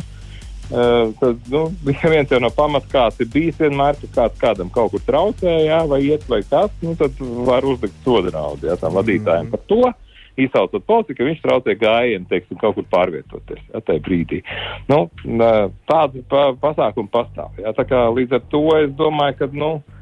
[0.72, 1.63] uh, tad nu,
[2.13, 5.88] viens jau no pamata kāds ir bijis vienmēr, ka kāds kādam kaut kur traucē, jā,
[5.88, 9.82] vai iet vai kas, nu, tad var uzlikt sodu naudu jā, tam vadītājiem par to.
[10.38, 14.43] Izsaucot policiju, ka viņš traucē gājienu, teiksim, kaut kur pārvietoties jā, tajā brīdī.
[14.88, 17.58] Nu, nā, tādi pa, pasākumi pastāv.
[17.58, 19.96] Jā, tā kā līdz ar to es domāju, ka, nu, Eh,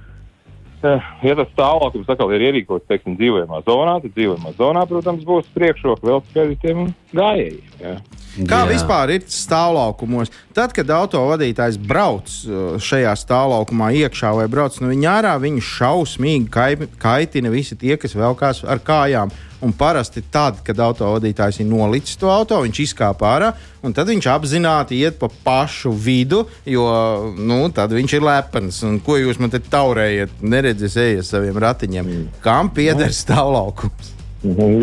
[1.25, 6.05] Ja tas stāvoklis atkal ir ierīkots, teiksim, dzīvojamā zonā, tad dzīvojamā zonā, protams, būs priekšroka
[6.07, 7.63] vēl skaidriem un gājējiem.
[7.81, 7.95] jā.
[8.35, 8.67] Kā Jā.
[8.67, 10.27] vispār ir stāvlaukumos?
[10.53, 16.49] Tad, kad autovadītājs brauc uh, šajā stāvlaukumā iekšā vai brauc no viņa ārā, viņu šausmīgi
[16.51, 19.31] kai- kaitina visi tie, kas velkās ar kājām.
[19.65, 23.47] Un parasti tad, kad autovadītājs ir nolicis to auto, viņš izkāpa ārā,
[23.81, 26.85] un tad viņš apzināti iet pa pašu vidu, jo
[27.33, 28.83] nu, tad viņš ir lepns.
[28.85, 32.13] Un ko jūs man te taurējat, neredzēsiet, ejiet saviem ratiņiem?
[32.45, 34.13] Kam pieder stāvlaukums?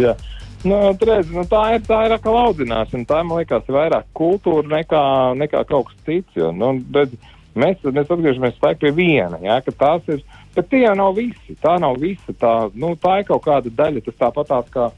[0.02, 0.16] Jā.
[0.62, 3.06] Nu, tu redzi, nu, tā ir tā ir atkal audzināšana.
[3.06, 5.02] Tā man liekas, ir vairāk kultūra nekā,
[5.38, 6.38] nekā kaut kas cits.
[6.38, 7.18] Jo, nu, redzi,
[7.58, 9.40] mēs, mēs atgriežamies pie viena.
[9.42, 10.22] Jā, tās ir,
[10.54, 11.56] bet tie jau nav visi.
[11.62, 12.34] Tā nav visa.
[12.38, 14.04] Tā, nu, tā ir kaut kāda daļa.
[14.06, 14.88] Tas tāpatās kā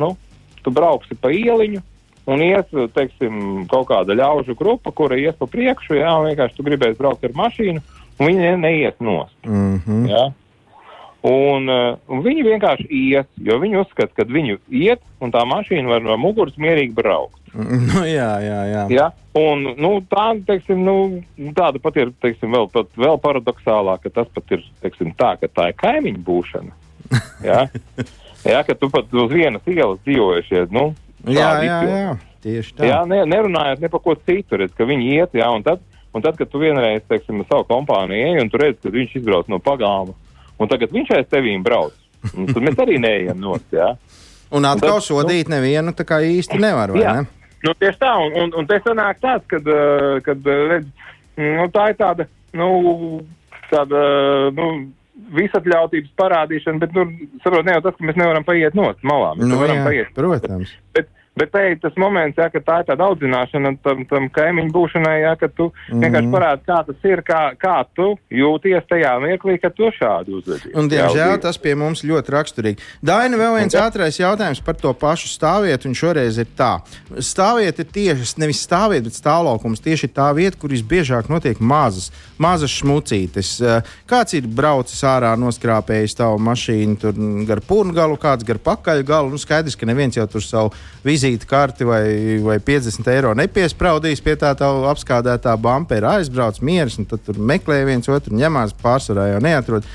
[0.00, 0.14] nu,
[0.62, 1.82] tu brauksi pa ieliņu.
[2.30, 6.94] Un ies, teiksim, kaut kāda ļaužu grupa, kura ies pa priekšu, jā, vienkārši tu gribēsi
[7.00, 7.82] braukt ar mašīnu,
[8.20, 9.34] un viņi ne- neies nost.
[9.42, 10.08] Mm -hmm.
[10.08, 10.30] Ja?
[11.22, 15.88] Un, uh, un viņi vienkārši iet, jo viņi uzskata, ka viņu iet, un tā mašīna
[15.88, 17.41] var no muguras mierīgi braukt.
[17.92, 18.82] Nu, jā, jā, jā.
[18.92, 19.10] Ja?
[19.36, 20.96] Un, nu, tā, teiksim, nu,
[21.56, 25.50] tāda pat ir teiksim, vēl, pat, vēl paradoxālāka, ka tas pat ir teiksim, tā, ka
[25.52, 26.78] tā ir kaimiņu būšana.
[27.42, 27.66] Ja?
[28.46, 30.64] Ja, ka tu pat uz vienas ielas dzīvojušie.
[30.74, 30.92] Nu,
[31.28, 32.14] Jā, jā, jā.
[32.42, 32.86] Tieši tā.
[32.88, 36.24] Jā, ne, nerunājot ne par ko citu, redz, ka viņi iet, jā, un tad, un
[36.24, 39.60] tad kad tu vienreiz, teiksim, savu kompāniju ej, un tu redz, ka viņš izbrauc no
[39.62, 40.16] pagalma,
[40.58, 41.94] un tagad viņš aiz tevīm brauc,
[42.32, 43.92] un tad mēs arī neejam nost, jā.
[44.52, 47.14] Un atkal tad, sodīt nevienu tā kā īsti nevar, vai Jā.
[47.20, 47.41] ne?
[47.62, 50.88] Nu, tieši tā, un, un, un te sanāk tāds, kad, uh, kad uh, redz,
[51.38, 52.26] nu, tā ir tāda,
[52.58, 52.68] nu,
[53.70, 54.02] tāda,
[54.56, 54.68] nu,
[55.36, 59.38] visatļautības parādīšana, bet, nu, saprot, ne jau tas, ka mēs nevaram paiet no malām.
[59.38, 60.72] Mēs Nu, varam jā, paiet protams.
[60.96, 64.72] Bet, bet te ir tas moments, jā, ka tā ir tāda audzināšana tam, tam kaimiņu
[64.74, 65.72] būšanai, jā, ka tu mm.
[65.88, 66.02] -hmm.
[66.04, 70.74] vienkārši parādi, kā tas ir, kā, kā tu jūties tajā mirklī, kad tu šādi uzvedies.
[70.76, 72.84] Un, diemžēl tas pie mums ļoti raksturīgi.
[73.02, 76.80] Daina, vēl viens ātrais jautājums par to pašu stāvvietu, un šoreiz ir tā.
[77.18, 82.70] Stāvvieta ir tieši, nevis stāvvieta, bet stāvlaukums tieši tā vieta, kur visbiežāk notiek mazas, mazas
[82.70, 83.60] šmucītes.
[83.62, 87.16] Eh, Kāds ir braucis ārā, noskrāpējis tavu mašīnu tur
[87.48, 89.30] gar pūnu galu, kāds gar pakaļ galu.
[89.30, 90.72] Nu, skaidrs, ka neviens jau tur savu
[91.04, 97.08] vizīti karti vai, vai 50 eiro nepiespraudīs pie tā tavu apskādētā bumpera, aizbrauc mieras, un
[97.10, 99.86] tad tur meklē viens otru, ņemās pārsvarā jau neatrod.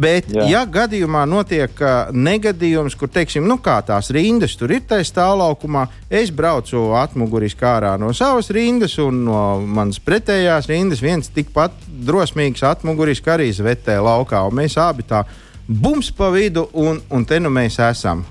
[0.00, 0.46] Bet, Jā.
[0.48, 6.32] ja gadījumā notiek uh, negadījums, kur teiksim, nu, tās rindas tur ir tajā stāvlaukumā, es
[6.32, 13.34] braucu atmuguriski ārā no savas rindas, un no manas pretējās rindas viens tikpat drosmīgs atmuguriski
[13.34, 14.46] arī zvetē laukā.
[14.48, 15.26] un Mēs abi tā
[15.68, 18.24] bums pa vidu, un, un te nu mēs esam.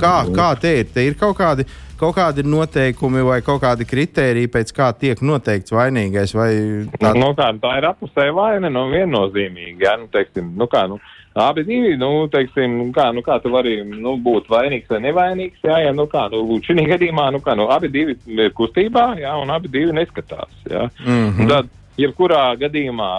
[0.00, 0.88] Kā, kā te ir?
[0.94, 1.66] Te ir kaut kādi,
[2.00, 6.34] kaut kādi noteikumi vai kaut kādi kriteriji, pēc kā tiek noteikts vainīgais.
[6.36, 6.50] vai
[6.96, 9.84] Tā, nu, kā, tā ir apusēja vaina, nu, viennozīmīgi.
[9.84, 9.98] Ja?
[10.00, 11.00] Nu, teiksim, nu, kā, nu,
[11.38, 15.60] abi divi, nu, teiksim, nu, kā, nu, kā tu vari nu, būt vainīgs vai nevainīgs.
[15.66, 19.34] Jā, ja, nu, kā, nu, šī gadījumā, nu, kā, nu, abi divi ir kustībā, jā,
[19.42, 20.54] un abi divi neskatās.
[20.70, 20.88] Jā.
[21.04, 23.10] Mm Un Tad, jebkurā gadījumā,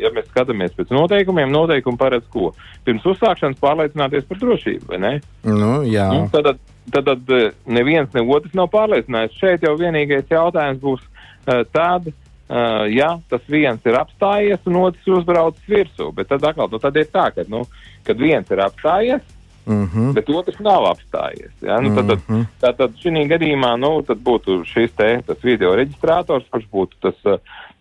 [0.00, 2.52] ja mēs skatāmies pēc noteikumiem, noteikumi paredz ko?
[2.86, 5.12] Pirms uzsākšanas pārliecināties par drošību, vai ne?
[5.44, 6.08] Nu, jā.
[6.12, 6.58] Nu, tad,
[6.92, 7.34] tad, tad,
[7.66, 9.36] neviens ne otrs nav pārliecināts.
[9.40, 11.04] Šeit jau vienīgais jautājums būs
[11.74, 12.12] tāds,
[12.48, 16.10] uh, ja tas viens ir apstājies un otrs uzbraucis virsū.
[16.16, 17.64] Bet tad atkal nu, tad ir tā, ka nu,
[18.04, 19.24] kad viens ir apstājies,
[19.66, 20.12] Mm -hmm.
[20.12, 21.52] bet otrs nav apstājies.
[21.62, 21.80] Ja?
[21.80, 22.40] Nu, tad, tad, Mhm.
[22.60, 27.14] tad, tad šī gadījumā nu, tad būtu šis te, tas video reģistrators, kurš būtu tas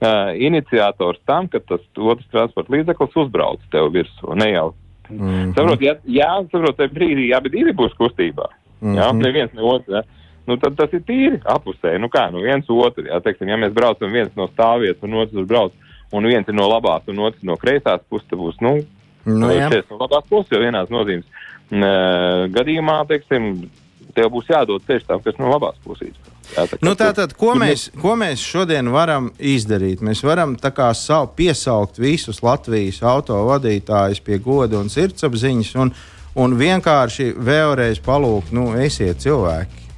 [0.04, 4.34] uh, iniciators tam, ka tas otrs transporta līdzeklis uzbrauc tev virsū.
[4.40, 4.74] Ne jau.
[5.10, 5.54] Mhm.
[5.58, 8.50] Saprot, ja, jā, saprot, tajā brīdī abi divi būs kustībā.
[8.82, 9.00] Mhm.
[9.00, 9.90] Jā, neviens ne otrs.
[10.00, 10.04] Ja?
[10.48, 11.96] Nu, tad tas ir tīri apusē.
[12.04, 13.06] Nu, kā, nu viens otru.
[13.08, 15.72] Jā, teiksim, ja mēs braucam viens no stāvvietas un otrs brauc,
[16.12, 18.82] un viens ir no labās un otrs no kreisās puses, tad būs, nu,
[19.24, 19.70] Nu, jā.
[19.72, 23.70] šeit no labās puses, jo vienās nozīmes uh, gadījumā, teiksim,
[24.18, 26.18] tev būs jādod ceļš tam, kas no labās puses.
[26.52, 30.04] Jā, tā, Nu, tur- tātad, ko tur mēs, ko mēs šodien varam izdarīt?
[30.04, 35.94] Mēs varam tā savu, piesaukt visus Latvijas autovadītājus pie goda un sirdsapziņas un,
[36.36, 39.90] un vienkārši vēlreiz palūgt, nu, esiet cilvēki.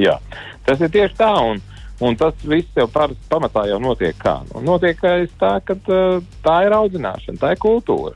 [0.00, 0.18] Jā,
[0.64, 1.60] tas ir tieši tā, un,
[2.00, 4.38] un tas viss jau par, pamatā jau notiek kā.
[4.54, 5.00] Nu, notiek
[5.38, 8.14] tā, ka tā ir audzināšana, tā ir kultūra.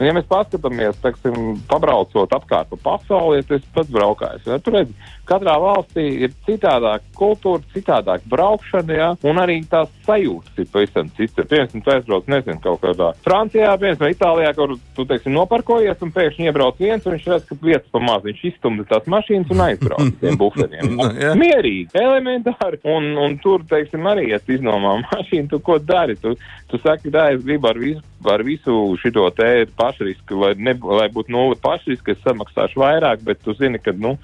[0.00, 4.74] Un, ja mēs paskatāmies, teiksim, pabraucot apkārt pa pasauli, ja esi pats braukājis, ja, tur
[4.80, 4.90] redz,
[5.28, 11.48] katrā valstī ir citādāka kultūra, citādāka braukšana, ja, un arī tās sajūtas ir pavisam citas.
[11.50, 16.48] Piemēram, tu aizbrauc, nezinu, kaut kādā Francijā, piemēram, Itālijā, kur tu, teiksim, noparkojies, un pēkšņi
[16.50, 20.14] iebrauc viens, un viņš redz, ka vietas pa maz, viņš izstumda tās mašīnas un aizbrauc
[20.22, 20.90] tiem buferiem.
[21.02, 21.06] Nu.
[21.38, 26.18] Mierīgi, elementāri, un, un tur, teiksim, arī, ja tu iznomā mašīnu, tu ko dari?
[26.20, 26.34] Tu,
[26.70, 31.08] tu saki, tā, es gribu ar visu, ar visu šito te pašrisku, lai, ne, lai
[31.12, 34.16] būtu nulle pašrisku, es samaksāšu vairāk, bet tu zini, ka, nu,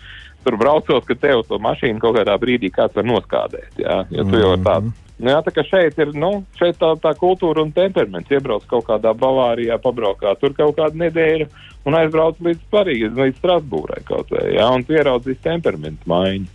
[0.48, 4.40] tur braucot, ka tev to mašīnu kaut kādā brīdī kāds var noskādēt, jā, ja tu
[4.40, 4.96] jau tāds.
[5.18, 8.30] Nu, jā, tā kā šeit ir, nu, šeit tā, tā kultūra un temperaments.
[8.30, 11.48] Iebrauc kaut kādā Bavārijā, pabraukā tur kaut kādu nedēļu
[11.90, 16.46] un aizbrauc līdz Parīzē, līdz Strasbūrai kaut vai, jā, un tu ieraudzīs temperamentu maiņu.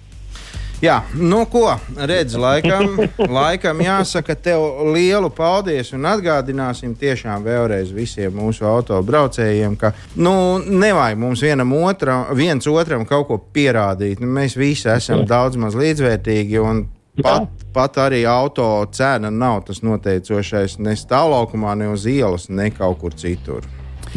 [0.82, 2.98] Jā, nu ko, redz, laikam,
[3.38, 11.22] laikam jāsaka tev lielu paldies un atgādināsim tiešām vēlreiz visiem mūsu autobraucējiem, ka nu, nevajag
[11.22, 14.20] mums vienam otram, viens otram kaut ko pierādīt.
[14.20, 16.84] Nu, mēs visi esam daudz maz līdzvērtīgi un
[17.22, 23.00] pat, pat arī auto cena nav tas noteicošais ne stāvlaukumā, ne uz ielas, ne kaut
[23.04, 23.64] kur citur.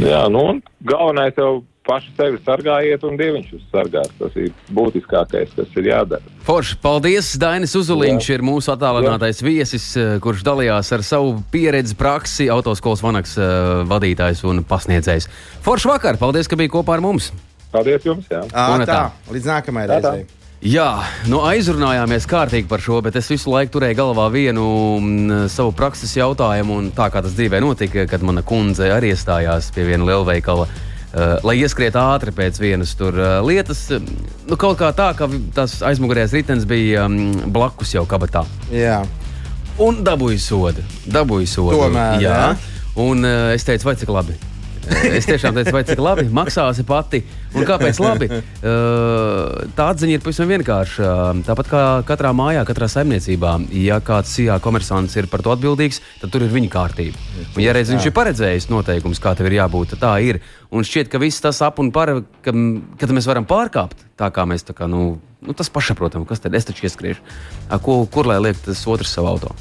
[0.00, 4.12] Jā, nu, galvenais jau paši sevi sargājiet un dieviņš jūs sargās.
[4.18, 6.34] Tas ir būtiskākais, kas ir jādara.
[6.46, 7.32] Forši, paldies!
[7.40, 13.36] Dainis Uzuliņš ir mūsu attālinātais viesis, eh, kurš dalījās ar savu pieredzi, praksi, autoskolas vanaks
[13.38, 13.50] eh,
[13.90, 15.30] vadītājs un pasniedzējs.
[15.66, 16.20] Forši vakar!
[16.22, 17.32] Paldies, ka bija kopā ar mums!
[17.72, 18.26] Paldies jums!
[18.30, 18.44] Jā.
[18.46, 19.32] Un tā, tā.
[19.34, 20.26] līdz nākamajai reizei.
[20.64, 24.64] Jā, nu aizrunājāmies kārtīgi par šo, bet es visu laiku turēju galvā vienu
[24.96, 26.78] mm, savu prakses jautājumu.
[26.80, 30.64] un Tā kā tas dzīvē notika, kad mana kundze arī iestājās pie viena lielveikala,
[31.12, 33.86] uh, lai ieskriet ātri pēc vienas tur uh, lietas.
[33.94, 34.02] uh,
[34.46, 38.44] Nu, kaut kā tā, ka tas aizmugurējais ritenis bija um, blakus jau kabatā.
[38.70, 39.00] Jā.
[39.82, 40.84] Un dabūju sodu.
[41.10, 41.80] Dabūju sodu.
[41.82, 42.36] Tomēr, jā.
[42.36, 42.84] jā.
[43.02, 44.38] Un uh, es teicu, vai cik labi.
[44.86, 47.18] Es tiešām teicu, vai cik labi maksāsi pati.
[47.58, 48.28] Un kāpēc labi?
[48.62, 51.08] Tā atziņa ir pavisam vienkārša.
[51.48, 56.30] Tāpat kā katrā mājā, katrā saimniecībā, ja kāds sijā komersants ir par to atbildīgs, tad
[56.30, 57.18] tur ir viņa kārtība.
[57.48, 60.38] Un, ja reiz viņš ir paredzējis noteikumus, kā tev ir jābūt, tad tā ir.
[60.74, 62.10] Un šķiet, ka viss tas ap un par,
[62.42, 62.54] ka,
[62.98, 66.56] ka mēs varam pārkāpt tā, kā mēs tā kā, nu, nu, tas pašsaprotami, kas tad
[66.58, 67.22] es taču ieskriešu.
[67.84, 69.52] Ko, kur lai liek tas otrs savu auto?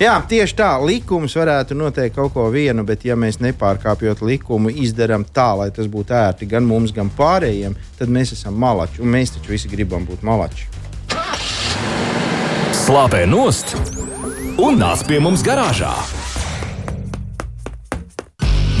[0.00, 0.70] Jā, tieši tā.
[0.82, 5.90] Likums varētu noteikt kaut ko vienu, bet ja mēs nepārkāpjot likumu, izdarām tā, lai tas
[5.90, 9.02] būtu ērti gan mums, gan pārējiem, tad mēs esam malači.
[9.04, 10.70] Un mēs taču visi gribam būt malači.
[12.84, 13.76] Slāpē nost
[14.60, 15.94] un nāc pie mums garāžā.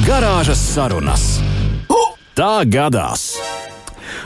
[0.04, 1.53] Garāžas sarunas.
[2.34, 3.36] Tā gadās!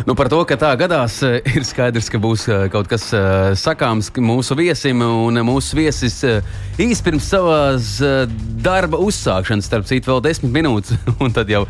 [0.07, 3.51] Nu, par to, ka tā gadās, eh, ir skaidrs, ka būs eh, kaut kas eh,
[3.59, 5.03] sakāms mūsu viesim.
[5.03, 6.20] Un mūsu viesis
[6.78, 7.88] īsi pirms savas
[8.62, 10.94] darba uzsākšanas, starp citu, vēl desmit minūtes,
[11.24, 11.64] un tad jau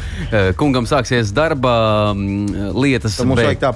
[0.60, 3.16] kungam sāksies darba mm, lietas.
[3.16, 3.72] Tad mums vajag tā.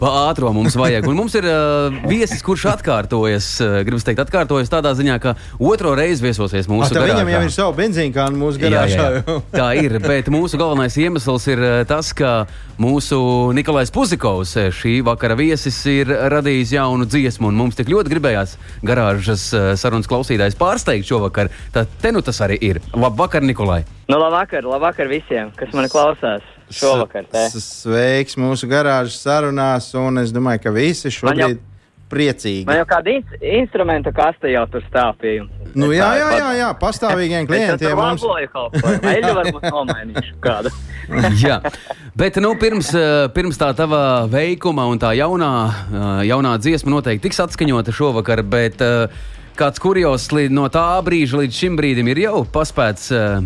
[0.00, 1.08] Pa ātro mums vajag.
[1.08, 1.48] Un mums ir
[2.10, 3.48] viesis, kurš atkārtojas,
[3.86, 7.14] gribas teikt, atkārtojas tādā ziņā, ka otro reizi viesosies mūsu garāžā.
[7.14, 9.06] Viņam jau ir savu benzīnkānu mūsu garāžā.
[9.06, 9.38] Jā, jā, jā.
[9.54, 12.44] Tā ir, bet mūsu galvenais iemesls ir tas, ka
[12.80, 13.20] mūsu
[13.70, 19.44] Nikolais Puzikovs šī vakara viesis ir radījis jaunu dziesmu, un mums tik ļoti gribējās garāžas
[19.54, 21.52] eh, sarunas klausītājs pārsteigt šovakar.
[21.70, 22.80] Tad te nu tas arī ir.
[22.98, 23.84] Labvakar, Nikolai!
[24.10, 26.42] Nu, labvakar, labvakar visiem, kas mani klausās!
[26.74, 31.62] Šovakar, Sveiks mūsu garāžas sarunās, un es domāju, ka visi šobrīd
[32.10, 32.66] priecīgi.
[32.68, 33.24] Man jau kāda in
[33.60, 35.56] instrumenta kaste jau tur stāv pie jums.
[35.74, 37.94] Nu, jā, jā, jā, jā, pastāvīgiem klientiem.
[37.98, 38.24] Mums
[41.44, 41.58] jā,
[42.18, 47.28] bet nu, pirms, eh, pirms tā tava veikuma un tā jaunā, eh, jaunā dziesma noteikti
[47.28, 49.30] tiks atskaņota šovakar, bet uh,
[49.60, 53.42] kāds kurjos no tā brīža līdz šim brīdim ir jau paspēts, uh,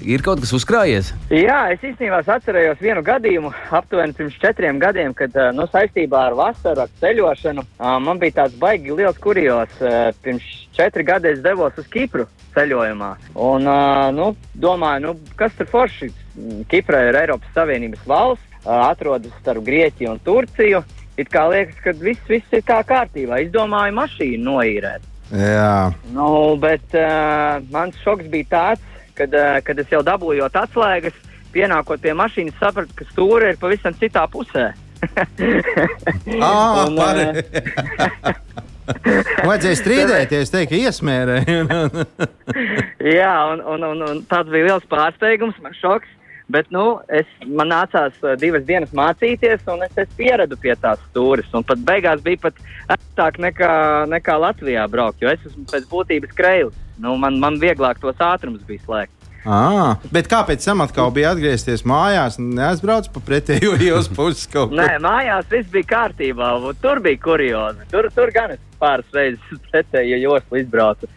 [0.00, 1.10] ir kaut kas uzkrājies?
[1.28, 6.38] Jā, es īstenībā atcerējos vienu gadījumu aptuveni pirms četriem gadiem, kad uh, nu, saistībā ar
[6.38, 9.74] vasaru, ar ceļošanu, uh, man bija tāds baigi liels kurjos.
[9.82, 10.46] Uh, pirms
[10.76, 12.24] četri gadi es devos uz Kipru
[12.56, 13.10] ceļojumā.
[13.34, 16.08] Un, uh, nu, domāju, nu, kas tur forši?
[16.70, 20.82] Kipra ir Eiropas Savienības valsts, uh, atrodas starp Grieķiju un Turciju.
[21.18, 23.42] It kā liekas, ka viss, viss ir kā kārtībā.
[23.42, 25.08] Es domāju, mašīnu noīrēt.
[25.34, 25.92] Jā.
[26.14, 28.84] Nu, bet uh, mans šoks bija tāds,
[29.18, 31.16] kad, uh, kad es jau dabūjot atslēgas,
[31.52, 34.70] pienākot pie mašīnas, sapratu, ka stūra ir pavisam citā pusē.
[36.42, 38.34] ah, un, uh,
[39.48, 41.58] Vajadzēja strīdēties, teikt, iesmērēji.
[43.18, 46.14] Jā, un, un, un, un tāds bija liels pārsteigums, man šoks.
[46.48, 51.00] Bet nu, es, man nācās uh, divas dienas mācīties, un es, es pieradu pie tās
[51.10, 51.50] stūres.
[51.52, 52.62] Un pat beigās bija pat
[52.94, 53.72] ērtāk nekā,
[54.08, 56.80] nekā Latvijā braukt, jo es esmu pēc būtības krējums.
[57.04, 59.14] Nu, man, man vieglāk tos ātrumus bija slēgt.
[59.48, 62.40] À, bet kāpēc tam atkal bija atgriezties mājās?
[62.40, 64.80] Neaizbrauc pa pretējo ielas pusi kaut kur.
[64.80, 66.50] Nē, mājās viss bija kārtībā.
[66.82, 67.86] Tur bija kuriozi.
[67.92, 71.10] Tur, tur gan es pāris reizes pretējo joslu izbraucu.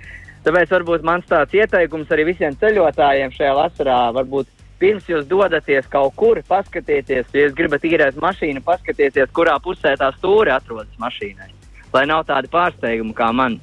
[0.45, 4.49] Tāpēc varbūt mans tāds ieteikums arī visiem ceļotājiem šajā vasarā varbūt
[4.81, 10.11] pirms jūs dodaties kaut kur, paskatieties, ja jūs gribat īrēt mašīnu, paskatieties, kurā pusē tā
[10.17, 11.51] stūri atrodas mašīnai.
[11.91, 13.59] Lai nav tādi pārsteigumi kā man.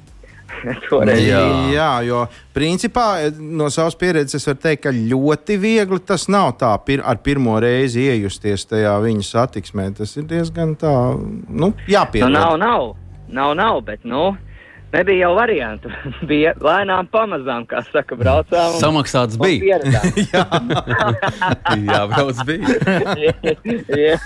[1.29, 1.41] jā.
[1.69, 2.23] jā, jo
[2.55, 7.57] principā no savas pieredzes var teikt, ka ļoti viegli tas nav tā pir ar pirmo
[7.61, 9.89] reizi iejusties tajā viņa satiksmē.
[9.99, 10.93] Tas ir diezgan tā,
[11.49, 12.33] nu, jāpierod.
[12.33, 12.87] Nu, nav, nav,
[13.29, 14.31] nav, nav, bet, nu,
[14.93, 15.91] Nebija jau variantu.
[16.29, 18.73] bija lēnām, pamazām, kā saka, braucām.
[18.73, 19.79] Un, Samaksāts bija.
[20.33, 20.43] jā,
[21.91, 24.17] jā brauc bija.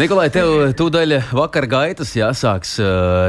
[0.00, 2.76] Nikolai, tev tūdaļ vakar gaitas jāsāks.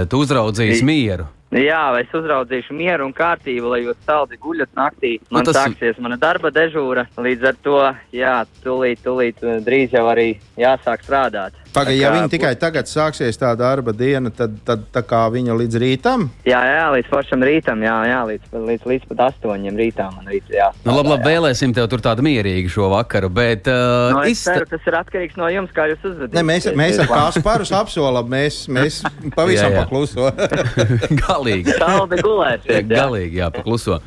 [0.09, 1.29] Tu uzraudzīsi mieru.
[1.55, 5.13] Jā, es uzraudzīšu mieru un kārtību, lai jūs saldi guļat naktī.
[5.29, 5.61] Nu, man nu, tas...
[5.61, 7.05] sāksies mana darba dežūra.
[7.15, 7.77] Līdz ar to,
[8.15, 11.55] jā, tūlīt, tūlīt drīz jau arī jāsāk strādāt.
[11.75, 15.79] Pagaidām, ja viņi tikai tagad sāksies tā darba diena, tad, tad tā kā viņa līdz
[15.83, 16.29] rītam?
[16.47, 20.21] Jā, jā līdz pašam rītam, jā, jā līdz, līdz, līdz pat astoņiem rītām.
[20.27, 24.23] Rīt, jā, nu, labi, labi, vēlēsim tev tur tādu mierīgu šo vakaru, bet uh, no,
[24.23, 26.37] es ceru, tas ir atkarīgs no jums, kā jūs uzvedaties.
[26.39, 29.01] Ne, mēs, mēs ar Kasparus apsolam, mēs, mēs
[29.37, 30.31] pavisam pakluso.
[31.45, 31.75] Galīgi.
[31.81, 32.87] Saldi gulēsiet.
[32.89, 33.99] Galīgi, jā, pakluso.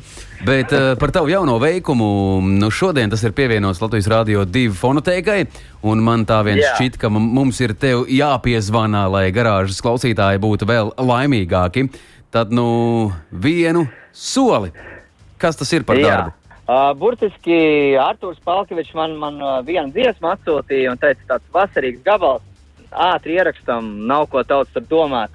[0.45, 5.39] Bet uh, par tavu jauno veikumu, nu šodien tas ir pievienots Latvijas Rādio 2 fonotēkai.
[5.89, 6.75] Un man tā viens Jā.
[6.75, 11.87] šķiet, ka mums ir tev jāpiezvanā, lai garāžas klausītāji būtu vēl laimīgāki.
[12.31, 14.73] Tad nu vienu soli.
[15.39, 16.09] Kas tas ir par Jā.
[16.11, 16.35] darbu?
[16.69, 22.43] Uh, burtiski Arthurs Palkevičs man, man uh, vienu dziesmu atsūtīja un teica, tāds vasarīgs gabals,
[22.93, 25.33] ātri ierakstam, nav ko tur domāt.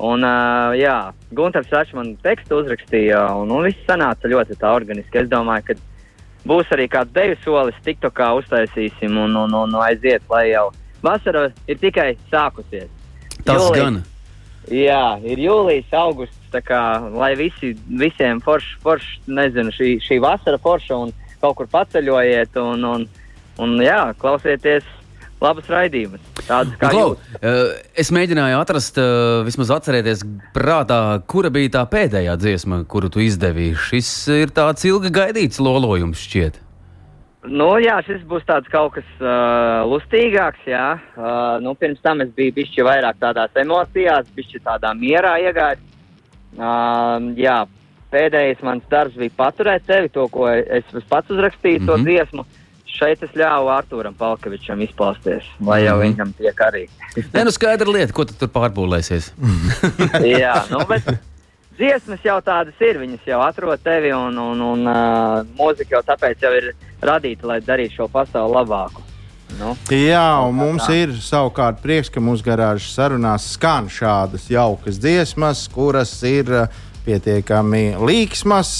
[0.00, 5.20] Un, uh, jā, Gunārs Falks man tekstu uzrakstīja, un, un viss sanāca ļoti tā organiski.
[5.20, 10.24] Es domāju, ka būs arī kāds deju solis, tikto kā uztaisīsim, un, un, un aiziet,
[10.32, 10.70] lai jau
[11.04, 12.88] vasara ir tikai sākusies.
[13.44, 14.00] Tas jūlijas, gan.
[14.72, 16.82] Jā, ir jūlijas, augusts, kā
[17.12, 22.88] lai visi, visiem forši, forš, nezinu, šī, šī vasara forša un kaut kur paceļojiet, un,
[22.88, 23.06] un,
[23.60, 24.88] un jā, klausieties
[25.40, 26.22] labas raidījumus.
[26.46, 27.60] Kā Klau, uh,
[27.98, 30.24] es mēģināju atrast, uh, vismaz atcerēties
[30.54, 33.72] prātā, kura bija tā pēdējā dziesma, kuru tu izdevi.
[33.88, 36.60] Šis ir tāds ilgi gaidīts lolojums šķiet.
[37.48, 40.98] Nu, jā, šis būs tāds kaut kas uh, lustīgāks, jā.
[41.16, 45.86] Uh, nu, pirms tam es biju bišķi vairāk tādās emocijās, bišķi tādā mierā iegājis.
[46.58, 47.62] Uh, jā,
[48.12, 51.86] pēdējais mans darbs bija paturēt tevi, to, ko es pats uzrakstīju, mm -hmm.
[51.86, 52.04] to mhm.
[52.04, 52.44] dziesmu.
[52.96, 56.86] Šeit es ļāvu Arturam Palkevičam izpausties, lai jau viņam tiek arī.
[57.34, 59.32] Nē, nu skaidra lieta, ko tu tur pārbūlēsies.
[60.42, 61.08] Jā, nu, bet
[61.78, 63.00] dziesmas jau tādas ir.
[63.00, 66.72] Viņas jau atrod tevi, un, un, un uh, mūzika jau tāpēc jau ir
[67.04, 69.06] radīta, lai darītu šo pasauli labāku.
[69.58, 75.64] Nu, Jā, un mums ir savukārt prieks, ka mūsu garāžas sarunās skan šādas jaukas dziesmas,
[75.72, 76.52] kuras ir
[77.04, 78.70] pietiekami līksmas.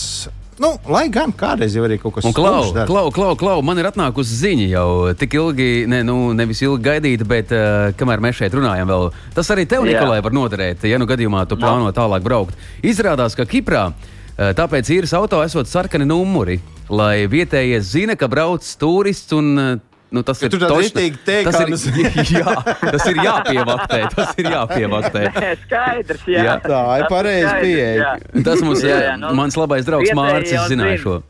[0.60, 3.88] Nu, lai gan kādreiz jau arī kaut kas Un klau, klau, klau, klau, man ir
[3.88, 8.56] atnākusi ziņa jau tik ilgi, ne, nu, nevis ilgi gaidīta, bet uh, kamēr mēs šeit
[8.58, 9.86] runājam, vēl tas arī tev.
[9.88, 12.60] Nikolai, var noderēt, ja nu gadījumā tu plāno tālāk braukt.
[12.84, 16.58] Izrādās, ka Kiprā uh, tāpēc īres auto esot sarkani numuri,
[16.92, 19.72] lai vietējie zina, ka brauc turists un uh,
[20.10, 24.00] Nu, tas Ka ir točna- ritīgi tas ir, jā, tas ir jāpievaktē.
[24.16, 25.22] Tas ir jāpievaktē.
[25.36, 26.42] Nē, skaidrs, jā.
[26.48, 26.54] Jā.
[26.64, 28.08] Tā ir skaidrs, pieeja.
[28.46, 30.64] Tas mums Jā, ir jā, nu, mans labais draugs vietējie Mārcis.
[30.72, 30.88] zina.
[31.04, 31.20] šo.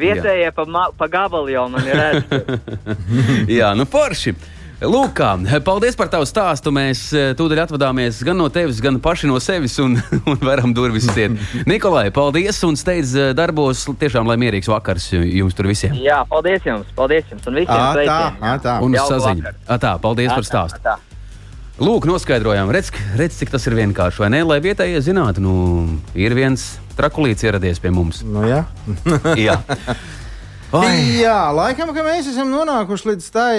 [0.00, 0.64] Vietējie pa,
[1.00, 3.48] pa gabalu jau man ir redzams.
[3.50, 4.36] Jā, nu forši.
[4.80, 6.70] Lūk, kā, paldies par tavu stāstu.
[6.72, 9.98] Mēs eh, tūdaļ atvadāmies gan no tevis, gan paši no sevis un,
[10.30, 11.34] un varam durvis ciet.
[11.68, 13.82] Nikolai, paldies un steidz eh, darbos.
[14.00, 15.98] Tiešām lai mierīgs vakars jums tur visiem.
[16.00, 18.78] jā, paldies jums, paldies jums un visiem Ā, tā, ā, tā.
[18.80, 19.44] Un uz Jauku saziņu.
[19.44, 19.64] vakaru.
[19.68, 20.80] Ā, Tā, paldies par Tā, stāstu.
[20.88, 20.96] tā.
[21.80, 22.68] Lūk, noskaidrojām.
[22.72, 24.20] Redz, redz, cik tas ir vienkārši.
[24.20, 24.40] Vai ne?
[24.44, 25.54] Lai vietējie zinātu, nu,
[26.16, 26.64] ir viens
[26.98, 28.20] trakulīts ieradies pie mums.
[28.24, 28.64] Nu, jā.
[29.40, 29.56] Jā.
[30.70, 31.18] Ai.
[31.18, 33.54] Jā, laikam, ka mēs esam nonākuši līdz tai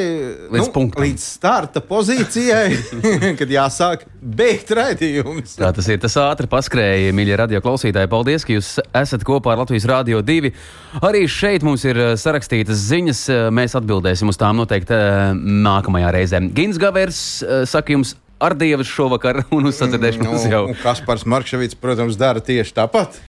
[0.53, 1.03] Līdz punktam.
[1.03, 2.77] līdz starta pozīcijai,
[3.39, 5.57] kad jāsāk beigt raidījums.
[5.59, 5.99] Tā tas ir.
[5.99, 8.07] Tas ātri paskrēja, mīļie radio klausītāji.
[8.11, 10.53] Paldies, ka jūs esat kopā ar Latvijas Rādio 2.
[11.03, 13.23] Arī šeit mums ir eh, sarakstītas ziņas.
[13.33, 15.35] eh, Mēs atbildēsim uz tām noteikti eh,
[15.67, 16.43] nākamajā reizē.
[16.55, 17.21] Gins Gavers
[17.69, 20.63] saka jums ar Dievu šovakar un uz sadzirdēšanos Nu, jau.
[20.71, 23.21] un Kaspars Markevits, protams, dara tieši tāpat.